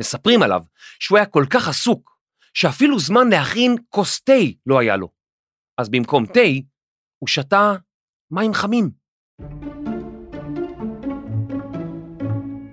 מספרים 0.00 0.42
עליו 0.42 0.62
שהוא 1.00 1.18
היה 1.18 1.26
כל 1.26 1.44
כך 1.50 1.68
עסוק, 1.68 2.18
שאפילו 2.54 2.98
זמן 2.98 3.28
להכין 3.30 3.76
כוס 3.88 4.20
תה 4.20 4.32
לא 4.66 4.78
היה 4.78 4.96
לו. 4.96 5.08
אז 5.78 5.88
במקום 5.88 6.26
תה, 6.26 6.40
הוא 7.18 7.28
שתה 7.28 7.72
מים 8.30 8.54
חמים. 8.54 8.90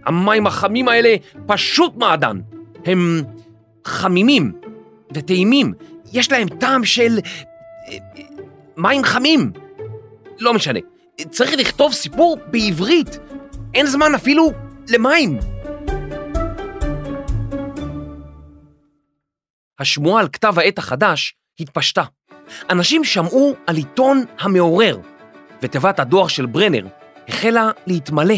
המים 0.05 0.47
החמים 0.47 0.87
האלה 0.87 1.15
פשוט 1.47 1.95
מעדן. 1.95 2.41
הם 2.85 2.99
חמימים 3.85 4.61
וטעימים, 5.13 5.73
יש 6.13 6.31
להם 6.31 6.47
טעם 6.59 6.85
של 6.85 7.19
אה, 7.19 7.97
אה, 8.17 8.23
מים 8.77 9.03
חמים. 9.03 9.51
לא 10.39 10.53
משנה, 10.53 10.79
צריך 11.29 11.51
לכתוב 11.57 11.93
סיפור 11.93 12.37
בעברית, 12.47 13.19
אין 13.73 13.87
זמן 13.87 14.15
אפילו 14.15 14.51
למים. 14.89 15.39
השמועה 19.79 20.21
על 20.21 20.27
כתב 20.33 20.59
העת 20.59 20.77
החדש 20.77 21.35
התפשטה. 21.59 22.03
אנשים 22.69 23.03
שמעו 23.03 23.55
על 23.67 23.75
עיתון 23.75 24.25
המעורר, 24.39 24.99
ותיבת 25.61 25.99
הדואר 25.99 26.27
של 26.27 26.45
ברנר 26.45 26.85
החלה 27.27 27.71
להתמלא. 27.87 28.35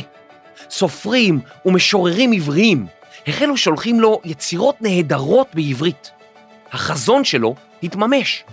סופרים 0.69 1.39
ומשוררים 1.65 2.31
עבריים 2.33 2.85
החלו 3.27 3.57
שולחים 3.57 3.99
לו 3.99 4.21
יצירות 4.25 4.81
נהדרות 4.81 5.47
בעברית. 5.53 6.11
החזון 6.71 7.23
שלו 7.23 7.55
התממש. 7.83 8.43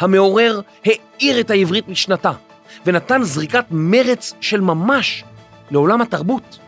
המעורר 0.00 0.60
האיר 0.84 1.40
את 1.40 1.50
העברית 1.50 1.88
משנתה, 1.88 2.32
ונתן 2.86 3.22
זריקת 3.22 3.64
מרץ 3.70 4.34
של 4.40 4.60
ממש 4.60 5.24
לעולם 5.70 6.00
התרבות. 6.00 6.58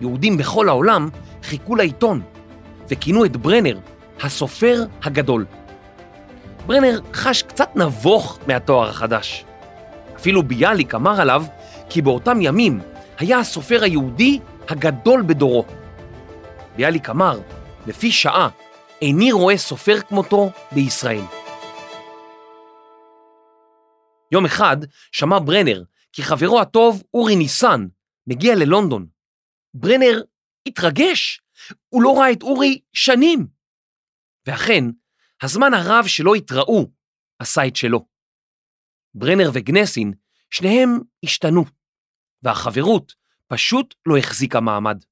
יהודים 0.00 0.36
בכל 0.36 0.68
העולם 0.68 1.08
חיכו 1.42 1.76
לעיתון, 1.76 2.22
וכינו 2.88 3.24
את 3.24 3.36
ברנר 3.36 3.78
הסופר 4.22 4.84
הגדול. 5.02 5.46
ברנר 6.66 7.00
חש 7.12 7.42
קצת 7.42 7.76
נבוך 7.76 8.38
מהתואר 8.46 8.88
החדש. 8.88 9.44
אפילו 10.16 10.42
ביאליק 10.42 10.94
אמר 10.94 11.20
עליו 11.20 11.44
כי 11.88 12.02
באותם 12.02 12.40
ימים 12.40 12.80
היה 13.18 13.38
הסופר 13.38 13.82
היהודי 13.82 14.38
הגדול 14.68 15.22
בדורו. 15.26 15.64
ביאליק 16.76 17.10
אמר, 17.10 17.38
לפי 17.86 18.12
שעה, 18.12 18.48
איני 19.02 19.32
רואה 19.32 19.56
סופר 19.56 20.00
כמותו 20.08 20.50
בישראל. 20.72 21.35
יום 24.32 24.44
אחד 24.46 24.76
שמע 25.12 25.36
ברנר 25.46 25.82
כי 26.12 26.22
חברו 26.22 26.60
הטוב 26.60 27.02
אורי 27.14 27.36
ניסן 27.36 27.86
מגיע 28.26 28.54
ללונדון. 28.54 29.06
ברנר 29.74 30.22
התרגש, 30.68 31.40
הוא 31.88 32.02
לא 32.02 32.18
ראה 32.18 32.32
את 32.32 32.42
אורי 32.42 32.80
שנים. 32.92 33.46
ואכן, 34.46 34.84
הזמן 35.42 35.74
הרב 35.74 36.06
שלא 36.06 36.34
התראו 36.34 36.90
עשה 37.38 37.66
את 37.66 37.76
שלו. 37.76 38.06
ברנר 39.14 39.50
וגנסין, 39.54 40.12
שניהם 40.50 40.88
השתנו, 41.24 41.64
והחברות 42.42 43.12
פשוט 43.46 43.94
לא 44.06 44.16
החזיקה 44.18 44.60
מעמד. 44.60 45.04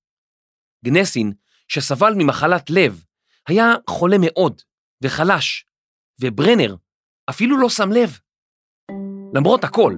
גנסין, 0.84 1.32
שסבל 1.68 2.12
ממחלת 2.16 2.70
לב, 2.70 3.04
היה 3.48 3.64
חולה 3.90 4.16
מאוד 4.20 4.62
וחלש, 5.02 5.66
וברנר 6.20 6.76
אפילו 7.30 7.58
לא 7.58 7.68
שם 7.68 7.92
לב. 7.92 8.18
למרות 9.34 9.64
הכל, 9.64 9.96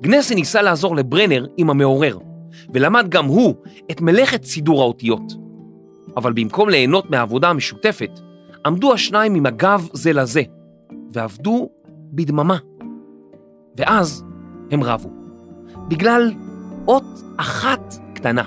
גנסין 0.00 0.38
ניסה 0.38 0.62
לעזור 0.62 0.96
לברנר 0.96 1.46
עם 1.56 1.70
המעורר, 1.70 2.18
ולמד 2.74 3.08
גם 3.08 3.24
הוא 3.24 3.54
את 3.90 4.00
מלאכת 4.00 4.44
סידור 4.44 4.82
האותיות. 4.82 5.32
אבל 6.16 6.32
במקום 6.32 6.68
ליהנות 6.68 7.10
מהעבודה 7.10 7.48
המשותפת, 7.48 8.20
עמדו 8.66 8.92
השניים 8.92 9.34
עם 9.34 9.46
הגב 9.46 9.88
זה 9.92 10.12
לזה, 10.12 10.42
ועבדו 11.12 11.68
בדממה. 12.12 12.58
ואז 13.76 14.24
הם 14.70 14.82
רבו, 14.82 15.10
בגלל 15.88 16.32
אות 16.88 17.22
אחת 17.36 17.94
קטנה. 18.14 18.42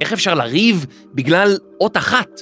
איך 0.00 0.12
אפשר 0.12 0.34
לריב 0.34 0.86
בגלל 1.14 1.56
אות 1.80 1.96
אחת? 1.96 2.40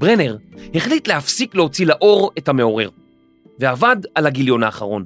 ברנר 0.00 0.36
החליט 0.74 1.08
להפסיק 1.08 1.54
להוציא 1.54 1.86
לאור 1.86 2.30
את 2.38 2.48
המעורר, 2.48 2.88
ועבד 3.58 3.96
על 4.14 4.26
הגיליון 4.26 4.62
האחרון. 4.62 5.04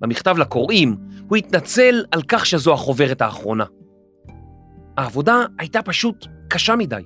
במכתב 0.00 0.38
לקוראים 0.38 0.96
הוא 1.28 1.36
התנצל 1.36 2.04
על 2.10 2.22
כך 2.28 2.46
שזו 2.46 2.74
החוברת 2.74 3.22
האחרונה. 3.22 3.64
העבודה 4.96 5.44
הייתה 5.58 5.82
פשוט 5.82 6.26
קשה 6.48 6.76
מדי. 6.76 7.02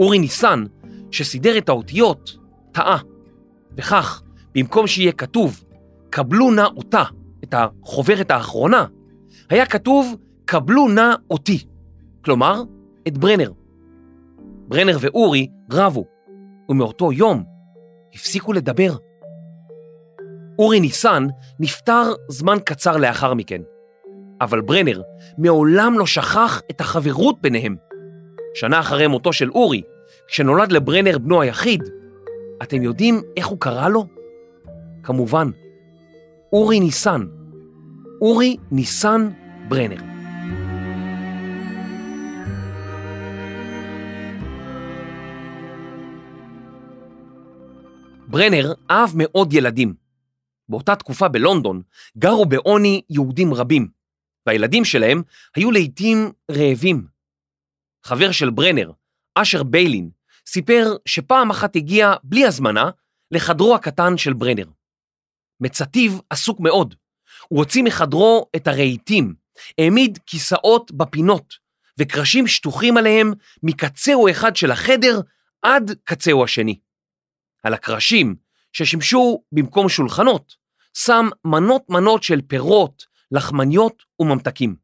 אורי 0.00 0.18
ניסן, 0.18 0.64
שסידר 1.10 1.58
את 1.58 1.68
האותיות, 1.68 2.36
טעה, 2.72 2.98
וכך, 3.76 4.22
במקום 4.54 4.86
שיהיה 4.86 5.12
כתוב, 5.12 5.64
קבלו 6.10 6.50
נא 6.50 6.66
אותה, 6.76 7.02
את 7.44 7.54
החוברת 7.56 8.30
האחרונה, 8.30 8.86
היה 9.50 9.66
כתוב, 9.66 10.16
קבלו 10.44 10.88
נא 10.88 11.14
אותי, 11.30 11.64
כלומר, 12.24 12.62
את 13.08 13.18
ברנר. 13.18 13.52
ברנר 14.68 14.96
ואורי 15.00 15.48
רבו, 15.72 16.04
ומאותו 16.68 17.12
יום 17.12 17.44
הפסיקו 18.14 18.52
לדבר. 18.52 18.96
אורי 20.58 20.80
ניסן 20.80 21.26
נפטר 21.60 22.02
זמן 22.28 22.56
קצר 22.64 22.96
לאחר 22.96 23.34
מכן, 23.34 23.62
אבל 24.40 24.60
ברנר 24.60 25.02
מעולם 25.38 25.98
לא 25.98 26.06
שכח 26.06 26.62
את 26.70 26.80
החברות 26.80 27.42
ביניהם. 27.42 27.76
שנה 28.54 28.80
אחרי 28.80 29.06
מותו 29.06 29.32
של 29.32 29.50
אורי, 29.50 29.82
כשנולד 30.28 30.72
לברנר 30.72 31.18
בנו 31.18 31.40
היחיד, 31.40 31.82
אתם 32.62 32.82
יודעים 32.82 33.22
איך 33.36 33.46
הוא 33.46 33.60
קרא 33.60 33.88
לו? 33.88 34.06
כמובן, 35.02 35.50
אורי 36.52 36.80
ניסן. 36.80 37.26
אורי 38.20 38.56
ניסן 38.70 39.30
ברנר. 39.68 40.13
ברנר 48.34 48.72
אהב 48.90 49.10
מאוד 49.14 49.52
ילדים. 49.52 49.94
באותה 50.68 50.96
תקופה 50.96 51.28
בלונדון 51.28 51.82
גרו 52.18 52.46
בעוני 52.46 53.02
יהודים 53.10 53.54
רבים, 53.54 53.88
והילדים 54.46 54.84
שלהם 54.84 55.22
היו 55.56 55.70
לעתים 55.70 56.32
רעבים. 56.50 57.06
חבר 58.04 58.32
של 58.32 58.50
ברנר, 58.50 58.90
אשר 59.34 59.62
ביילין, 59.62 60.10
סיפר 60.46 60.96
שפעם 61.06 61.50
אחת 61.50 61.76
הגיע 61.76 62.14
בלי 62.24 62.46
הזמנה 62.46 62.90
לחדרו 63.30 63.74
הקטן 63.74 64.16
של 64.16 64.32
ברנר. 64.32 64.66
מצטיב 65.60 66.20
עסוק 66.30 66.60
מאוד. 66.60 66.94
הוא 67.48 67.58
הוציא 67.58 67.82
מחדרו 67.82 68.46
את 68.56 68.66
הרהיטים, 68.66 69.34
העמיד 69.78 70.18
כיסאות 70.26 70.92
בפינות, 70.92 71.54
וקרשים 71.98 72.46
שטוחים 72.46 72.96
עליהם 72.96 73.32
מקצהו 73.62 74.30
אחד 74.30 74.56
של 74.56 74.70
החדר 74.70 75.20
עד 75.62 75.96
קצהו 76.04 76.44
השני. 76.44 76.83
על 77.64 77.74
הקרשים, 77.74 78.36
ששימשו 78.72 79.42
במקום 79.52 79.88
שולחנות, 79.88 80.54
שם 80.96 81.28
מנות 81.44 81.82
מנות 81.88 82.22
של 82.22 82.40
פירות, 82.42 83.04
לחמניות 83.30 84.02
וממתקים. 84.20 84.76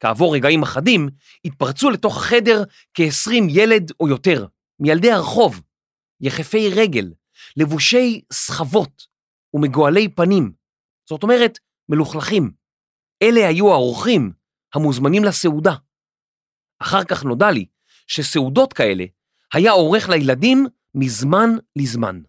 כעבור 0.00 0.34
רגעים 0.34 0.62
אחדים, 0.62 1.08
התפרצו 1.44 1.90
לתוך 1.90 2.16
החדר 2.16 2.64
כ-20 2.94 3.32
ילד 3.48 3.90
או 4.00 4.08
יותר, 4.08 4.46
מילדי 4.80 5.12
הרחוב, 5.12 5.62
יחפי 6.20 6.70
רגל, 6.76 7.12
לבושי 7.56 8.20
סחבות 8.32 9.06
ומגואלי 9.54 10.08
פנים, 10.08 10.52
זאת 11.08 11.22
אומרת, 11.22 11.58
מלוכלכים. 11.88 12.50
אלה 13.22 13.48
היו 13.48 13.72
האורחים 13.72 14.32
המוזמנים 14.74 15.24
לסעודה. 15.24 15.74
אחר 16.82 17.04
כך 17.04 17.24
נודע 17.24 17.50
לי 17.50 17.66
שסעודות 18.06 18.72
כאלה 18.72 19.04
היה 19.52 19.72
עורך 19.72 20.08
לילדים 20.08 20.66
מזמן 20.94 21.50
לזמן. 21.76 22.20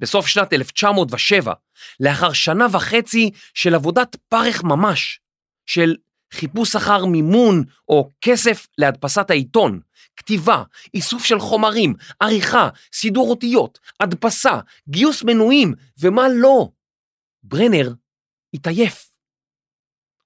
בסוף 0.00 0.26
שנת 0.26 0.52
1907, 0.52 1.54
לאחר 2.00 2.32
שנה 2.32 2.66
וחצי 2.72 3.30
של 3.54 3.74
עבודת 3.74 4.16
פרך 4.28 4.64
ממש, 4.64 5.20
של 5.66 5.96
חיפוש 6.32 6.76
אחר 6.76 7.06
מימון 7.06 7.64
או 7.88 8.10
כסף 8.20 8.66
להדפסת 8.78 9.30
העיתון, 9.30 9.80
כתיבה, 10.16 10.62
איסוף 10.94 11.24
של 11.24 11.38
חומרים, 11.38 11.94
עריכה, 12.20 12.68
סידור 12.92 13.30
אותיות, 13.30 13.78
הדפסה, 14.00 14.60
גיוס 14.88 15.22
מנויים 15.22 15.74
ומה 16.00 16.22
לא. 16.28 16.68
ברנר 17.42 17.92
התעייף. 18.54 19.10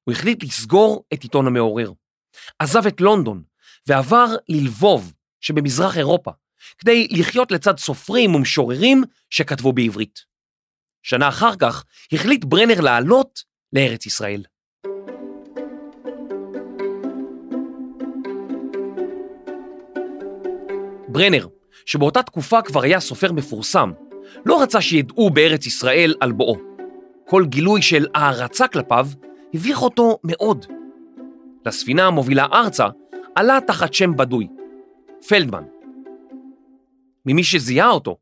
הוא 0.05 0.13
החליט 0.13 0.43
לסגור 0.43 1.05
את 1.15 1.23
עיתון 1.23 1.47
המעורר. 1.47 1.93
עזב 2.59 2.87
את 2.87 3.01
לונדון 3.01 3.43
ועבר 3.87 4.27
ללבוב 4.49 5.13
שבמזרח 5.41 5.99
אירופה, 5.99 6.31
כדי 6.79 7.09
לחיות 7.11 7.53
לצד 7.53 7.79
סופרים 7.79 8.35
ומשוררים 8.35 9.05
שכתבו 9.31 9.73
בעברית. 9.73 10.21
שנה 11.03 11.29
אחר 11.29 11.57
כך 11.57 11.85
החליט 12.13 12.45
ברנר 12.45 12.81
לעלות 12.81 13.43
לארץ 13.73 14.07
ישראל. 14.07 14.43
ברנר, 21.09 21.47
שבאותה 21.87 22.23
תקופה 22.23 22.63
כבר 22.63 22.83
היה 22.83 23.01
סופר 23.01 23.33
מפורסם, 23.33 23.93
לא 24.47 24.63
רצה 24.63 24.81
שידעו 24.81 25.31
בארץ 25.31 25.67
ישראל 25.67 26.15
על 26.21 26.33
בואו. 26.33 26.57
כל 27.27 27.45
גילוי 27.47 27.83
של 27.83 28.07
הערצה 28.15 28.69
כלפיו 28.69 29.07
הביך 29.55 29.83
אותו 29.83 30.19
מאוד. 30.25 30.67
לספינה 31.67 32.07
המובילה 32.07 32.47
ארצה 32.53 32.87
עלה 33.35 33.59
תחת 33.67 33.95
שם 33.95 34.17
בדוי, 34.17 34.49
פלדמן. 35.29 35.63
ממי 37.27 37.45
שזיהה 37.45 37.91
אותו, 37.91 38.17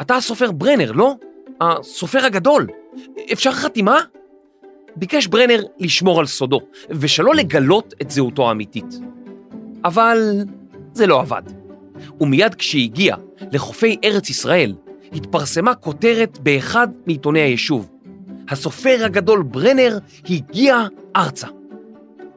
אתה 0.00 0.16
הסופר 0.16 0.52
ברנר, 0.52 0.92
לא? 0.92 1.14
הסופר 1.60 2.24
הגדול. 2.24 2.66
אפשר 3.32 3.52
חתימה? 3.52 4.00
ביקש 4.96 5.26
ברנר 5.26 5.62
לשמור 5.78 6.20
על 6.20 6.26
סודו, 6.26 6.60
ושלא 6.90 7.34
לגלות 7.34 7.94
את 8.02 8.10
זהותו 8.10 8.48
האמיתית. 8.48 8.94
אבל 9.84 10.18
זה 10.92 11.06
לא 11.06 11.20
עבד. 11.20 11.42
ומיד 12.20 12.54
כשהגיע 12.54 13.16
לחופי 13.52 13.96
ארץ 14.04 14.30
ישראל, 14.30 14.74
התפרסמה 15.12 15.74
כותרת 15.74 16.38
באחד 16.38 16.88
מעיתוני 17.06 17.40
היישוב. 17.40 17.90
הסופר 18.48 19.04
הגדול 19.04 19.42
ברנר 19.42 19.98
הגיע 20.30 20.86
ארצה. 21.16 21.46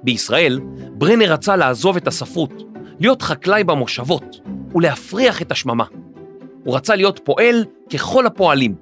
בישראל, 0.04 0.60
ברנר 0.92 1.34
רצה 1.34 1.56
לעזוב 1.56 1.98
את 1.98 2.08
הספרות, 2.08 2.64
להיות 3.00 3.22
חקלאי 3.22 3.64
במושבות 3.64 4.40
ולהפריח 4.76 5.42
את 5.42 5.52
השממה. 5.52 5.86
הוא 6.64 6.76
רצה 6.76 6.96
להיות 6.96 7.20
פועל 7.24 7.66
ככל 7.94 8.26
הפועלים, 8.26 8.76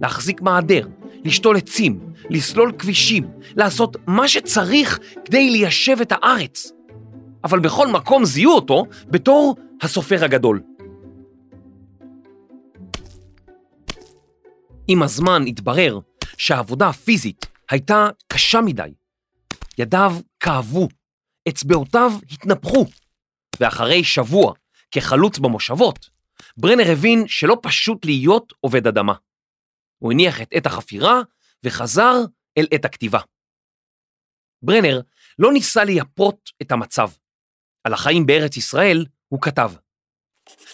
להחזיק 0.00 0.42
מעדר, 0.42 0.88
לשתול 1.24 1.56
עצים, 1.56 2.00
לסלול 2.30 2.72
כבישים, 2.78 3.28
לעשות 3.56 3.96
מה 4.06 4.28
שצריך 4.28 4.98
כדי 5.24 5.50
ליישב 5.50 5.96
את 6.02 6.12
הארץ. 6.12 6.72
אבל 7.44 7.58
בכל 7.58 7.88
מקום 7.88 8.24
זיהו 8.24 8.52
אותו 8.52 8.84
בתור 9.06 9.56
הסופר 9.82 10.24
הגדול. 10.24 10.62
עם 14.88 15.02
הזמן 15.02 15.42
התברר 15.46 15.98
שהעבודה 16.36 16.88
הפיזית 16.88 17.46
הייתה 17.70 18.08
קשה 18.28 18.60
מדי. 18.60 18.92
ידיו 19.78 20.16
כאבו, 20.40 20.88
אצבעותיו 21.48 22.12
התנפחו, 22.32 22.86
ואחרי 23.60 24.04
שבוע 24.04 24.54
כחלוץ 24.90 25.38
במושבות, 25.38 26.08
ברנר 26.56 26.92
הבין 26.92 27.24
שלא 27.28 27.56
פשוט 27.62 28.04
להיות 28.04 28.52
עובד 28.60 28.86
אדמה. 28.86 29.14
הוא 29.98 30.12
הניח 30.12 30.42
את 30.42 30.48
עת 30.52 30.66
החפירה 30.66 31.20
וחזר 31.64 32.14
אל 32.58 32.66
עת 32.70 32.84
הכתיבה. 32.84 33.20
ברנר 34.62 35.00
לא 35.38 35.52
ניסה 35.52 35.84
לייפות 35.84 36.50
את 36.62 36.72
המצב. 36.72 37.10
על 37.84 37.92
החיים 37.92 38.26
בארץ 38.26 38.56
ישראל 38.56 39.06
הוא 39.28 39.40
כתב: 39.40 39.72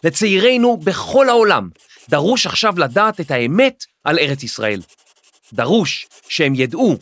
לצעירינו 0.05 0.77
בכל 0.77 1.29
העולם 1.29 1.71
דרוש 2.09 2.47
עכשיו 2.47 2.79
לדעת 2.79 3.21
את 3.21 3.31
האמת 3.31 3.85
על 4.05 4.19
ארץ 4.19 4.43
ישראל. 4.43 4.81
דרוש 5.53 6.07
שהם 6.29 6.55
ידעו 6.55 6.97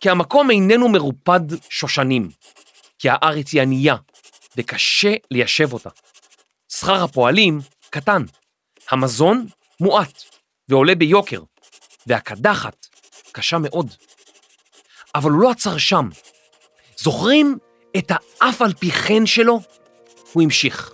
כי 0.00 0.10
המקום 0.10 0.50
איננו 0.50 0.88
מרופד 0.88 1.40
שושנים, 1.70 2.28
כי 2.98 3.08
הארץ 3.10 3.52
היא 3.52 3.62
ענייה 3.62 3.96
וקשה 4.56 5.14
ליישב 5.30 5.72
אותה. 5.72 5.90
שכר 6.68 7.04
הפועלים 7.04 7.60
קטן, 7.90 8.22
המזון 8.90 9.46
מועט 9.80 10.22
ועולה 10.68 10.94
ביוקר, 10.94 11.42
והקדחת 12.06 12.86
קשה 13.32 13.58
מאוד. 13.58 13.94
אבל 15.14 15.30
הוא 15.30 15.40
לא 15.40 15.50
עצר 15.50 15.78
שם. 15.78 16.08
זוכרים 16.96 17.58
את 17.96 18.10
האף 18.10 18.62
על 18.62 18.72
פי 18.72 18.90
כן 18.90 19.26
שלו? 19.26 19.60
הוא 20.32 20.42
המשיך. 20.42 20.92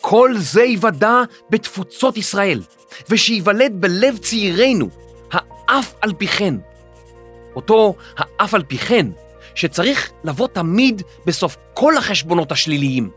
כל 0.00 0.34
זה 0.38 0.62
יוודע 0.62 1.14
בתפוצות 1.50 2.16
ישראל, 2.16 2.62
ושיוולד 3.08 3.72
בלב 3.80 4.18
צעירינו, 4.18 4.88
האף 5.32 5.94
על 6.00 6.12
פי 6.18 6.26
כן. 6.26 6.54
אותו 7.56 7.94
האף 8.16 8.54
על 8.54 8.62
פי 8.62 8.78
כן, 8.78 9.06
שצריך 9.54 10.12
לבוא 10.24 10.48
תמיד 10.48 11.02
בסוף 11.26 11.56
כל 11.74 11.96
החשבונות 11.96 12.52
השליליים. 12.52 13.10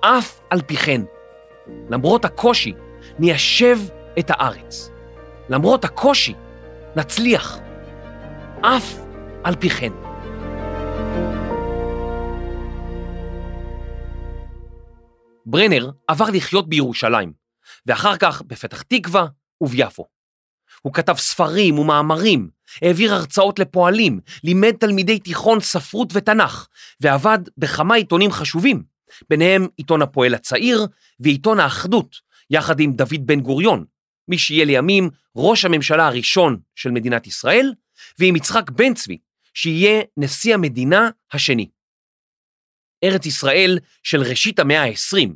אף 0.00 0.40
על 0.50 0.62
פי 0.62 0.76
כן. 0.76 1.00
למרות 1.90 2.24
הקושי, 2.24 2.72
ניישב 3.18 3.78
את 4.18 4.30
הארץ. 4.30 4.90
למרות 5.48 5.84
הקושי, 5.84 6.34
נצליח. 6.96 7.58
אף 8.60 8.94
על 9.44 9.56
פי 9.56 9.70
כן. 9.70 9.92
ברנר 15.46 15.90
עבר 16.06 16.30
לחיות 16.32 16.68
בירושלים, 16.68 17.32
ואחר 17.86 18.16
כך 18.16 18.42
בפתח 18.42 18.82
תקווה 18.82 19.26
וביפו. 19.60 20.06
הוא 20.82 20.92
כתב 20.92 21.14
ספרים 21.16 21.78
ומאמרים, 21.78 22.48
העביר 22.82 23.14
הרצאות 23.14 23.58
לפועלים, 23.58 24.20
לימד 24.44 24.72
תלמידי 24.80 25.18
תיכון 25.18 25.60
ספרות 25.60 26.08
ותנ"ך, 26.12 26.66
ועבד 27.00 27.38
בכמה 27.58 27.94
עיתונים 27.94 28.32
חשובים, 28.32 28.82
ביניהם 29.30 29.66
עיתון 29.76 30.02
הפועל 30.02 30.34
הצעיר 30.34 30.86
ועיתון 31.20 31.60
האחדות, 31.60 32.16
יחד 32.50 32.80
עם 32.80 32.92
דוד 32.92 33.26
בן 33.26 33.40
גוריון, 33.40 33.84
מי 34.28 34.38
שיהיה 34.38 34.64
לימים 34.64 35.10
ראש 35.36 35.64
הממשלה 35.64 36.06
הראשון 36.06 36.58
של 36.74 36.90
מדינת 36.90 37.26
ישראל, 37.26 37.72
ועם 38.18 38.36
יצחק 38.36 38.70
בן 38.70 38.94
צבי, 38.94 39.18
שיהיה 39.54 40.02
נשיא 40.16 40.54
המדינה 40.54 41.10
השני. 41.32 41.68
ארץ 43.04 43.26
ישראל 43.26 43.78
של 44.02 44.20
ראשית 44.22 44.58
המאה 44.58 44.82
ה-20 44.82 45.28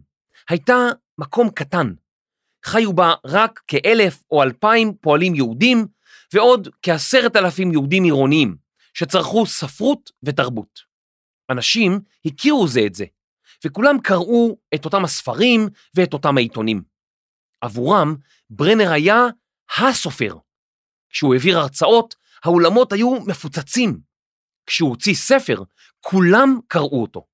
הייתה 0.48 0.88
מקום 1.18 1.50
קטן. 1.50 1.92
חיו 2.64 2.92
בה 2.92 3.14
רק 3.24 3.60
כאלף 3.68 4.22
או 4.30 4.42
אלפיים 4.42 4.94
פועלים 5.00 5.34
יהודים 5.34 5.86
ועוד 6.34 6.68
כעשרת 6.82 7.36
אלפים 7.36 7.72
יהודים 7.72 8.04
עירוניים 8.04 8.56
שצרכו 8.94 9.46
ספרות 9.46 10.10
ותרבות. 10.22 10.80
אנשים 11.50 12.00
הכירו 12.24 12.68
זה 12.68 12.80
את 12.86 12.94
זה, 12.94 13.04
וכולם 13.64 14.00
קראו 14.02 14.58
את 14.74 14.84
אותם 14.84 15.04
הספרים 15.04 15.68
ואת 15.94 16.12
אותם 16.12 16.36
העיתונים. 16.36 16.82
עבורם, 17.60 18.16
ברנר 18.50 18.92
היה 18.92 19.26
הסופר. 19.78 20.36
כשהוא 21.10 21.34
העביר 21.34 21.58
הרצאות, 21.58 22.14
האולמות 22.44 22.92
היו 22.92 23.20
מפוצצים. 23.26 24.00
כשהוא 24.66 24.90
הוציא 24.90 25.14
ספר, 25.14 25.62
כולם 26.00 26.58
קראו 26.68 27.02
אותו. 27.02 27.26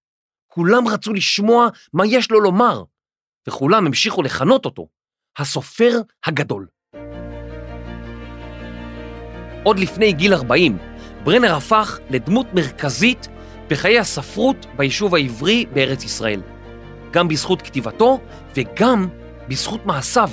כולם 0.47 0.89
רצו 0.89 1.13
לשמוע 1.13 1.69
מה 1.93 2.07
יש 2.07 2.31
לו 2.31 2.41
לומר, 2.41 2.85
וכולם 3.49 3.87
המשיכו 3.87 4.23
לכנות 4.23 4.65
אותו 4.65 4.89
הסופר 5.39 5.93
הגדול. 6.27 6.67
עוד 9.67 9.79
לפני 9.79 10.13
גיל 10.13 10.35
40, 10.35 10.79
ברנר 11.25 11.55
הפך 11.55 11.99
לדמות 12.11 12.55
מרכזית 12.55 13.29
בחיי 13.69 13.99
הספרות 13.99 14.67
ביישוב 14.77 15.15
העברי 15.15 15.67
בארץ 15.73 16.05
ישראל, 16.05 16.41
גם 17.11 17.29
בזכות 17.29 17.63
כתיבתו 17.63 18.21
וגם 18.57 19.09
בזכות 19.49 19.87
מעשיו. 19.87 20.31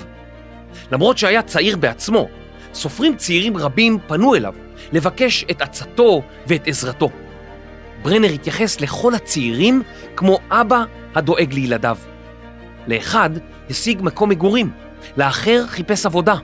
למרות 0.91 1.17
שהיה 1.17 1.41
צעיר 1.41 1.77
בעצמו, 1.77 2.27
סופרים 2.73 3.15
צעירים 3.15 3.57
רבים 3.57 3.97
פנו 4.07 4.35
אליו 4.35 4.53
לבקש 4.91 5.45
את 5.51 5.61
עצתו 5.61 6.21
ואת 6.47 6.67
עזרתו. 6.67 7.09
ברנר 8.01 8.29
התייחס 8.29 8.81
לכל 8.81 9.15
הצעירים 9.15 9.81
כמו 10.15 10.39
אבא 10.51 10.83
הדואג 11.15 11.53
לילדיו. 11.53 11.97
לאחד 12.87 13.29
השיג 13.69 14.01
מקום 14.01 14.29
מגורים, 14.29 14.71
לאחר 15.17 15.67
חיפש 15.67 16.05
עבודה. 16.05 16.35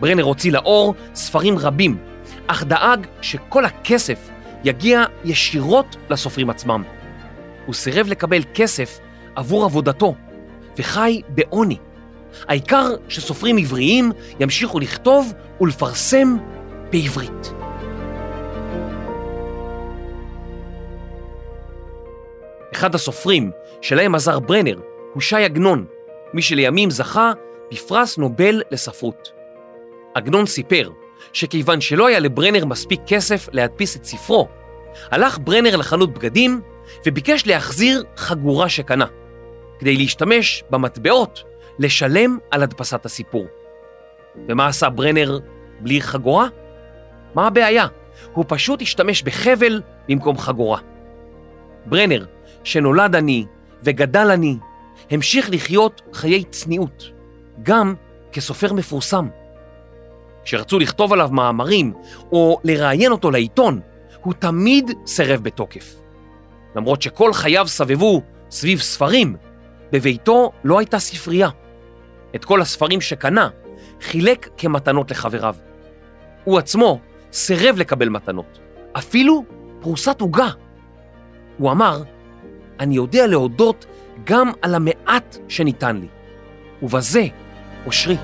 ברנר 0.00 0.22
הוציא 0.22 0.52
לאור 0.52 0.94
ספרים 1.14 1.58
רבים, 1.58 1.98
אך 2.46 2.64
דאג 2.64 3.06
שכל 3.20 3.64
הכסף 3.64 4.30
יגיע 4.64 5.04
ישירות 5.24 5.96
לסופרים 6.10 6.50
עצמם. 6.50 6.82
הוא 7.66 7.74
סירב 7.74 8.06
לקבל 8.08 8.42
כסף 8.54 8.98
עבור 9.34 9.64
עבודתו, 9.64 10.14
וחי 10.78 11.20
בעוני. 11.28 11.76
העיקר 12.48 12.86
שסופרים 13.08 13.56
עבריים 13.56 14.12
ימשיכו 14.40 14.80
לכתוב 14.80 15.32
ולפרסם 15.60 16.36
בעברית. 16.92 17.52
אחד 22.72 22.94
הסופרים 22.94 23.50
שלהם 23.82 24.14
עזר 24.14 24.38
ברנר 24.38 24.80
הוא 25.14 25.22
ש"י 25.22 25.44
עגנון, 25.44 25.84
מי 26.32 26.42
שלימים 26.42 26.90
זכה 26.90 27.32
בפרס 27.72 28.18
נובל 28.18 28.62
לספרות. 28.70 29.35
עגנון 30.16 30.46
סיפר 30.46 30.90
שכיוון 31.32 31.80
שלא 31.80 32.06
היה 32.06 32.18
לברנר 32.18 32.64
מספיק 32.64 33.00
כסף 33.06 33.48
להדפיס 33.52 33.96
את 33.96 34.04
ספרו, 34.04 34.48
הלך 35.10 35.38
ברנר 35.44 35.76
לחנות 35.76 36.14
בגדים 36.14 36.60
וביקש 37.06 37.46
להחזיר 37.46 38.04
חגורה 38.16 38.68
שקנה, 38.68 39.06
כדי 39.78 39.96
להשתמש 39.96 40.64
במטבעות 40.70 41.42
לשלם 41.78 42.38
על 42.50 42.62
הדפסת 42.62 43.04
הסיפור. 43.06 43.46
ומה 44.48 44.66
עשה 44.66 44.88
ברנר 44.88 45.38
בלי 45.80 46.00
חגורה? 46.00 46.48
מה 47.34 47.46
הבעיה? 47.46 47.86
הוא 48.32 48.44
פשוט 48.48 48.82
השתמש 48.82 49.22
בחבל 49.22 49.82
במקום 50.08 50.38
חגורה. 50.38 50.78
ברנר, 51.86 52.24
שנולד 52.64 53.16
עני 53.16 53.46
וגדל 53.82 54.30
עני, 54.30 54.56
המשיך 55.10 55.50
לחיות 55.50 56.02
חיי 56.12 56.44
צניעות, 56.44 57.10
גם 57.62 57.94
כסופר 58.32 58.72
מפורסם. 58.72 59.28
כשרצו 60.46 60.78
לכתוב 60.78 61.12
עליו 61.12 61.28
מאמרים 61.32 61.92
או 62.32 62.58
לראיין 62.64 63.12
אותו 63.12 63.30
לעיתון, 63.30 63.80
הוא 64.22 64.32
תמיד 64.32 64.90
סירב 65.06 65.42
בתוקף. 65.42 65.94
למרות 66.76 67.02
שכל 67.02 67.32
חייו 67.32 67.68
סבבו 67.68 68.22
סביב 68.50 68.80
ספרים, 68.80 69.36
בביתו 69.92 70.52
לא 70.64 70.78
הייתה 70.78 70.98
ספרייה. 70.98 71.48
את 72.34 72.44
כל 72.44 72.60
הספרים 72.60 73.00
שקנה 73.00 73.48
חילק 74.00 74.48
כמתנות 74.56 75.10
לחבריו. 75.10 75.54
הוא 76.44 76.58
עצמו 76.58 77.00
סירב 77.32 77.78
לקבל 77.78 78.08
מתנות, 78.08 78.58
אפילו 78.92 79.44
פרוסת 79.80 80.20
עוגה. 80.20 80.48
הוא 81.58 81.70
אמר, 81.70 82.02
אני 82.80 82.94
יודע 82.94 83.26
להודות 83.26 83.86
גם 84.24 84.50
על 84.62 84.74
המעט 84.74 85.36
שניתן 85.48 85.96
לי, 85.96 86.08
ובזה 86.82 87.26
אושרי. 87.86 88.16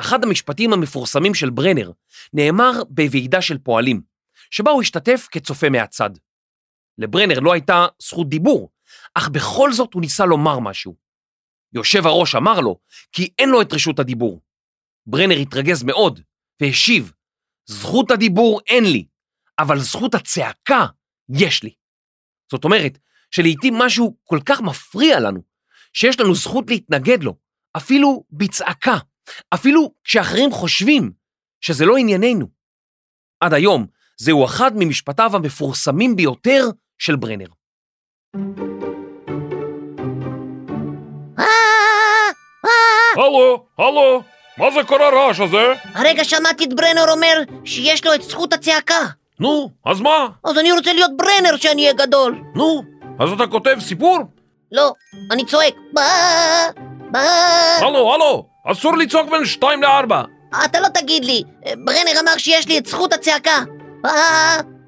אחד 0.00 0.24
המשפטים 0.24 0.72
המפורסמים 0.72 1.34
של 1.34 1.50
ברנר 1.50 1.90
נאמר 2.32 2.72
בוועידה 2.88 3.42
של 3.42 3.58
פועלים, 3.58 4.02
שבה 4.50 4.70
הוא 4.70 4.82
השתתף 4.82 5.28
כצופה 5.30 5.68
מהצד. 5.70 6.10
לברנר 6.98 7.40
לא 7.40 7.52
הייתה 7.52 7.86
זכות 8.02 8.28
דיבור, 8.28 8.70
אך 9.14 9.28
בכל 9.28 9.72
זאת 9.72 9.94
הוא 9.94 10.00
ניסה 10.00 10.24
לומר 10.24 10.58
משהו. 10.58 10.96
יושב 11.72 12.06
הראש 12.06 12.34
אמר 12.34 12.60
לו 12.60 12.78
כי 13.12 13.32
אין 13.38 13.48
לו 13.48 13.62
את 13.62 13.72
רשות 13.72 13.98
הדיבור. 13.98 14.40
ברנר 15.06 15.36
התרגז 15.36 15.82
מאוד 15.82 16.20
והשיב, 16.60 17.12
זכות 17.66 18.10
הדיבור 18.10 18.60
אין 18.66 18.84
לי, 18.84 19.04
אבל 19.58 19.78
זכות 19.78 20.14
הצעקה 20.14 20.86
יש 21.28 21.62
לי. 21.62 21.74
זאת 22.50 22.64
אומרת, 22.64 22.98
שלעיתים 23.30 23.74
משהו 23.78 24.16
כל 24.24 24.38
כך 24.46 24.60
מפריע 24.60 25.20
לנו, 25.20 25.42
שיש 25.92 26.20
לנו 26.20 26.34
זכות 26.34 26.64
להתנגד 26.70 27.22
לו, 27.22 27.36
אפילו 27.76 28.24
בצעקה, 28.30 28.98
אפילו 29.54 29.92
כשאחרים 30.04 30.52
חושבים 30.52 31.10
שזה 31.60 31.84
לא 31.86 31.96
ענייננו. 31.96 32.46
עד 33.40 33.54
היום, 33.54 33.86
זהו 34.16 34.44
אחד 34.44 34.70
ממשפטיו 34.74 35.36
המפורסמים 35.36 36.16
ביותר 36.16 36.68
של 36.98 37.16
ברנר. 37.16 37.46
הלו, 43.16 43.66
הלו, 43.78 44.22
מה 44.58 44.70
זה 44.70 44.80
כל 44.86 45.02
הרעש 45.02 45.40
הזה? 45.40 45.72
הרגע 45.94 46.24
שמעתי 46.24 46.64
את 46.64 46.74
ברנר 46.74 47.04
אומר 47.10 47.42
שיש 47.64 48.06
לו 48.06 48.14
את 48.14 48.22
זכות 48.22 48.52
הצעקה. 48.52 49.06
נו, 49.40 49.70
אז 49.86 50.00
מה? 50.00 50.28
אז 50.44 50.58
אני 50.58 50.72
רוצה 50.72 50.92
להיות 50.92 51.10
ברנר 51.16 51.56
שאני 51.56 51.82
אהיה 51.82 51.92
גדול. 51.92 52.42
נו, 52.54 52.82
אז 53.20 53.32
אתה 53.32 53.46
כותב 53.46 53.76
סיפור? 53.80 54.18
לא, 54.72 54.92
אני 55.30 55.44
צועק. 55.46 55.74
הלו, 57.80 58.14
הלו, 58.14 58.46
אסור 58.66 58.96
לצעוק 58.96 59.30
בין 59.30 59.44
שתיים 59.44 59.82
לארבע. 59.82 60.22
אתה 60.64 60.80
לא 60.80 60.88
תגיד 60.88 61.24
לי, 61.24 61.42
ברנר 61.62 62.20
אמר 62.20 62.38
שיש 62.38 62.68
לי 62.68 62.78
את 62.78 62.86
זכות 62.86 63.12
הצעקה. 63.12 63.64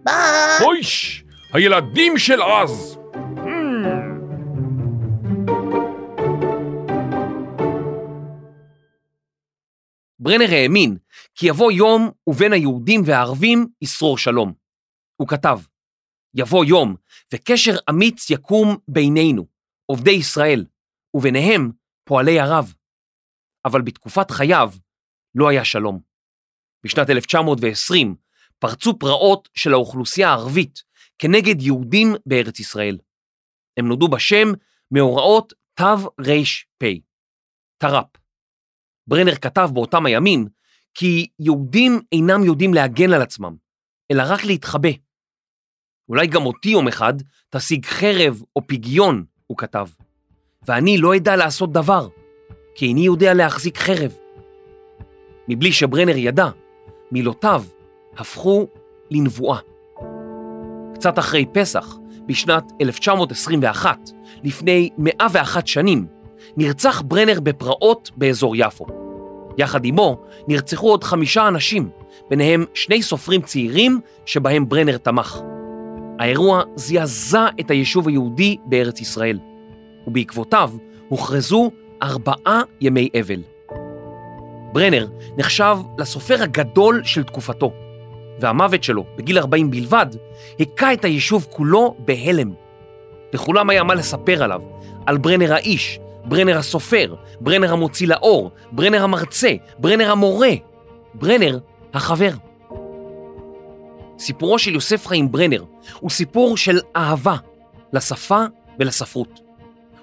בה. 0.04 0.58
אויש, 0.60 1.24
הילדים 1.52 2.18
של 2.18 2.42
אז. 2.42 2.98
ברנר 10.18 10.48
האמין 10.50 10.96
כי 11.34 11.46
יבוא 11.46 11.72
יום 11.72 12.10
ובין 12.26 12.52
היהודים 12.52 13.02
והערבים 13.04 13.66
ישרור 13.82 14.18
שלום. 14.18 14.52
הוא 15.16 15.28
כתב, 15.28 15.60
יבוא 16.34 16.64
יום 16.64 16.96
וקשר 17.34 17.76
אמיץ 17.90 18.30
יקום 18.30 18.76
בינינו, 18.88 19.46
עובדי 19.86 20.10
ישראל, 20.10 20.64
וביניהם 21.14 21.70
פועלי 22.04 22.40
ערב. 22.40 22.74
אבל 23.64 23.82
בתקופת 23.82 24.30
חייו 24.30 24.70
לא 25.34 25.48
היה 25.48 25.64
שלום. 25.64 26.00
בשנת 26.84 27.10
1920 27.10 28.14
פרצו 28.58 28.98
פרעות 28.98 29.48
של 29.54 29.72
האוכלוסייה 29.72 30.28
הערבית 30.28 30.82
כנגד 31.18 31.62
יהודים 31.62 32.14
בארץ 32.26 32.60
ישראל. 32.60 32.98
הם 33.76 33.88
נודעו 33.88 34.08
בשם 34.08 34.48
מאורעות 34.90 35.52
תר"פ, 35.74 36.08
תר"פ. 37.78 38.06
ברנר 39.06 39.34
כתב 39.34 39.68
באותם 39.72 40.06
הימים 40.06 40.46
כי 40.94 41.26
יהודים 41.38 42.00
אינם 42.12 42.44
יודעים 42.44 42.74
להגן 42.74 43.12
על 43.12 43.22
עצמם, 43.22 43.56
אלא 44.12 44.22
רק 44.26 44.44
להתחבא. 44.44 44.88
אולי 46.08 46.26
גם 46.26 46.46
אותי 46.46 46.68
יום 46.68 46.88
אחד 46.88 47.14
תשיג 47.50 47.86
חרב 47.86 48.42
או 48.56 48.66
פגיון, 48.66 49.24
הוא 49.46 49.58
כתב, 49.58 49.88
ואני 50.62 50.98
לא 50.98 51.16
אדע 51.16 51.36
לעשות 51.36 51.72
דבר, 51.72 52.08
כי 52.74 52.86
איני 52.86 53.00
יודע 53.00 53.34
להחזיק 53.34 53.78
חרב. 53.78 54.18
מבלי 55.48 55.72
שברנר 55.72 56.16
ידע, 56.16 56.48
מילותיו 57.12 57.64
הפכו 58.16 58.66
לנבואה. 59.10 59.58
קצת 60.94 61.18
אחרי 61.18 61.46
פסח, 61.52 61.98
בשנת 62.26 62.72
1921, 62.80 64.10
לפני 64.44 64.90
101 64.98 65.66
שנים, 65.66 66.06
נרצח 66.56 67.02
ברנר 67.06 67.40
בפרעות 67.40 68.10
באזור 68.16 68.56
יפו. 68.56 68.86
יחד 69.58 69.84
עמו 69.84 70.20
נרצחו 70.48 70.90
עוד 70.90 71.04
חמישה 71.04 71.48
אנשים, 71.48 71.88
ביניהם 72.30 72.64
שני 72.74 73.02
סופרים 73.02 73.42
צעירים 73.42 74.00
שבהם 74.26 74.68
ברנר 74.68 74.96
תמך. 74.96 75.40
האירוע 76.18 76.62
זעזע 76.76 77.46
את 77.60 77.70
היישוב 77.70 78.08
היהודי 78.08 78.56
בארץ 78.64 79.00
ישראל, 79.00 79.38
ובעקבותיו 80.06 80.70
הוכרזו 81.08 81.70
ארבעה 82.02 82.62
ימי 82.80 83.08
אבל. 83.20 83.42
ברנר 84.72 85.06
נחשב 85.36 85.76
לסופר 85.98 86.42
הגדול 86.42 87.04
של 87.04 87.22
תקופתו, 87.22 87.72
והמוות 88.40 88.84
שלו, 88.84 89.04
בגיל 89.16 89.38
40 89.38 89.70
בלבד, 89.70 90.06
היכה 90.58 90.92
את 90.92 91.04
היישוב 91.04 91.46
כולו 91.50 91.94
בהלם. 91.98 92.52
לכולם 93.32 93.70
היה 93.70 93.84
מה 93.84 93.94
לספר 93.94 94.42
עליו, 94.42 94.62
על 95.06 95.18
ברנר 95.18 95.54
האיש, 95.54 96.00
ברנר 96.24 96.58
הסופר, 96.58 97.14
ברנר 97.40 97.72
המוציא 97.72 98.08
לאור, 98.08 98.50
ברנר 98.72 99.04
המרצה, 99.04 99.52
ברנר 99.78 100.10
המורה, 100.10 100.52
ברנר 101.14 101.58
החבר. 101.94 102.30
סיפורו 104.18 104.58
של 104.58 104.74
יוסף 104.74 105.06
חיים 105.06 105.32
ברנר 105.32 105.64
הוא 106.00 106.10
סיפור 106.10 106.56
של 106.56 106.78
אהבה 106.96 107.36
לשפה 107.92 108.44
ולספרות. 108.78 109.40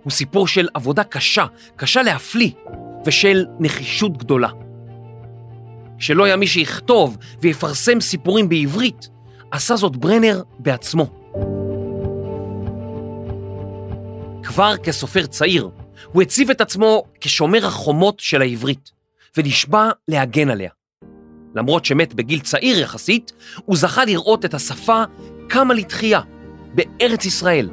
הוא 0.03 0.11
סיפור 0.11 0.47
של 0.47 0.67
עבודה 0.73 1.03
קשה, 1.03 1.45
קשה 1.75 2.01
להפליא, 2.01 2.51
ושל 3.05 3.45
נחישות 3.59 4.17
גדולה. 4.17 4.49
כשלא 5.99 6.23
היה 6.23 6.35
מי 6.35 6.47
שיכתוב 6.47 7.17
ויפרסם 7.41 8.01
סיפורים 8.01 8.49
בעברית, 8.49 9.09
עשה 9.51 9.75
זאת 9.75 9.95
ברנר 9.95 10.41
בעצמו. 10.59 11.07
כבר 14.43 14.77
כסופר 14.77 15.25
צעיר, 15.25 15.69
הוא 16.11 16.21
הציב 16.21 16.49
את 16.49 16.61
עצמו 16.61 17.03
כשומר 17.21 17.65
החומות 17.65 18.19
של 18.19 18.41
העברית, 18.41 18.91
ונשבע 19.37 19.89
להגן 20.07 20.49
עליה. 20.49 20.69
למרות 21.55 21.85
שמת 21.85 22.13
בגיל 22.13 22.39
צעיר 22.39 22.79
יחסית, 22.79 23.31
הוא 23.65 23.77
זכה 23.77 24.05
לראות 24.05 24.45
את 24.45 24.53
השפה 24.53 25.03
קמה 25.47 25.73
לתחייה 25.73 26.21
בארץ 26.73 27.25
ישראל, 27.25 27.69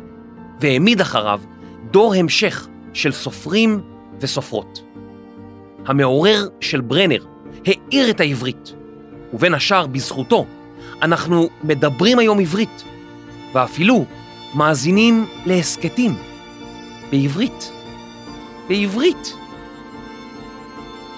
והעמיד 0.61 1.01
אחריו 1.01 1.41
דור 1.90 2.14
המשך 2.14 2.68
של 2.92 3.12
סופרים 3.12 3.81
וסופרות. 4.20 4.83
המעורר 5.87 6.49
של 6.61 6.81
ברנר 6.81 7.25
האיר 7.66 8.11
את 8.11 8.20
העברית, 8.20 8.72
ובין 9.35 9.55
השאר 9.55 9.87
בזכותו 9.87 10.46
אנחנו 11.03 11.49
מדברים 11.64 12.18
היום 12.18 12.40
עברית, 12.40 12.85
ואפילו 13.53 14.05
מאזינים 14.55 15.27
להסכתים 15.46 16.14
בעברית. 17.11 17.72
בעברית. 18.68 19.33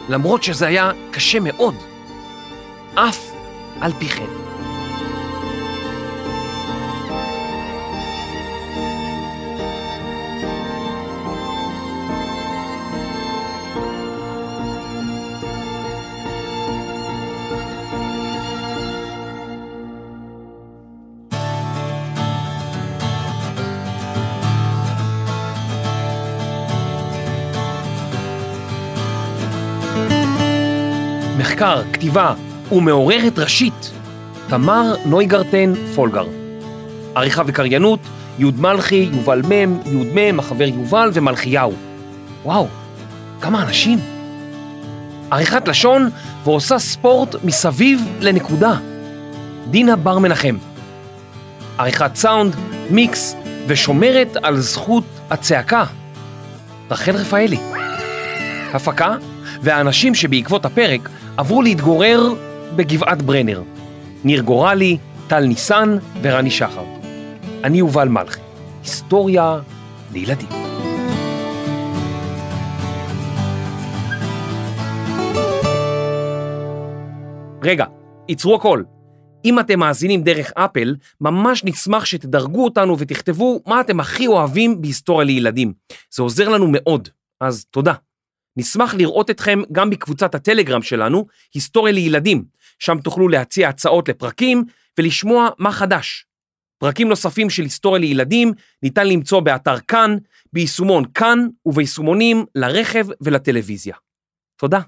למרות 0.08 0.42
שזה 0.42 0.66
היה 0.66 0.92
קשה 1.10 1.40
מאוד, 1.40 1.74
אף 2.94 3.30
על 3.80 3.92
פי 3.98 4.08
כן. 4.08 4.47
מחקר, 31.58 31.82
כתיבה 31.92 32.34
ומעוררת 32.72 33.38
ראשית, 33.38 33.90
תמר 34.48 34.94
נויגרטן 35.04 35.72
פולגר. 35.94 36.26
עריכה 37.14 37.42
וקריינות, 37.46 38.00
יוד 38.38 38.60
מלכי, 38.60 39.08
יובל 39.12 39.42
מם, 39.48 39.78
יוד 39.86 40.06
מם, 40.14 40.38
החבר 40.38 40.64
יובל 40.64 41.10
ומלכיהו. 41.12 41.72
וואו, 42.44 42.66
כמה 43.40 43.62
אנשים. 43.62 43.98
עריכת 45.30 45.68
לשון 45.68 46.10
ועושה 46.44 46.78
ספורט 46.78 47.34
מסביב 47.44 48.00
לנקודה. 48.20 48.74
דינה 49.70 49.96
בר 49.96 50.18
מנחם. 50.18 50.56
עריכת 51.78 52.10
סאונד, 52.14 52.56
מיקס 52.90 53.36
ושומרת 53.66 54.36
על 54.42 54.60
זכות 54.60 55.04
הצעקה. 55.30 55.84
רחל 56.90 57.16
רפאלי. 57.16 57.58
הפקה 58.74 59.16
והאנשים 59.62 60.14
שבעקבות 60.14 60.64
הפרק 60.64 61.08
עברו 61.38 61.62
להתגורר 61.62 62.20
בגבעת 62.76 63.22
ברנר. 63.22 63.62
ניר 64.24 64.42
גורלי, 64.42 64.98
טל 65.28 65.40
ניסן 65.40 65.96
ורני 66.22 66.50
שחר. 66.50 66.84
אני 67.64 67.78
יובל 67.78 68.08
מלכי. 68.08 68.40
היסטוריה 68.82 69.60
לילדים. 70.12 70.48
רגע, 77.62 77.84
עצרו 78.28 78.54
הכל. 78.54 78.82
אם 79.44 79.60
אתם 79.60 79.78
מאזינים 79.78 80.22
דרך 80.22 80.52
אפל, 80.54 80.96
ממש 81.20 81.64
נשמח 81.64 82.04
שתדרגו 82.04 82.64
אותנו 82.64 82.98
ותכתבו 82.98 83.60
מה 83.66 83.80
אתם 83.80 84.00
הכי 84.00 84.26
אוהבים 84.26 84.82
בהיסטוריה 84.82 85.24
לילדים. 85.26 85.72
זה 86.14 86.22
עוזר 86.22 86.48
לנו 86.48 86.66
מאוד, 86.72 87.08
אז 87.40 87.64
תודה. 87.70 87.92
נשמח 88.58 88.94
לראות 88.94 89.30
אתכם 89.30 89.58
גם 89.72 89.90
בקבוצת 89.90 90.34
הטלגרם 90.34 90.82
שלנו, 90.82 91.26
היסטוריה 91.54 91.92
לילדים, 91.92 92.44
שם 92.78 92.98
תוכלו 93.04 93.28
להציע 93.28 93.68
הצעות 93.68 94.08
לפרקים 94.08 94.64
ולשמוע 94.98 95.48
מה 95.58 95.72
חדש. 95.72 96.26
פרקים 96.78 97.08
נוספים 97.08 97.50
של 97.50 97.62
היסטוריה 97.62 98.00
לילדים 98.00 98.52
ניתן 98.82 99.06
למצוא 99.06 99.40
באתר 99.40 99.80
כאן, 99.80 100.16
ביישומון 100.52 101.04
כאן 101.14 101.38
וביישומונים 101.66 102.44
לרכב 102.54 103.06
ולטלוויזיה. 103.20 103.96
תודה. 104.56 104.80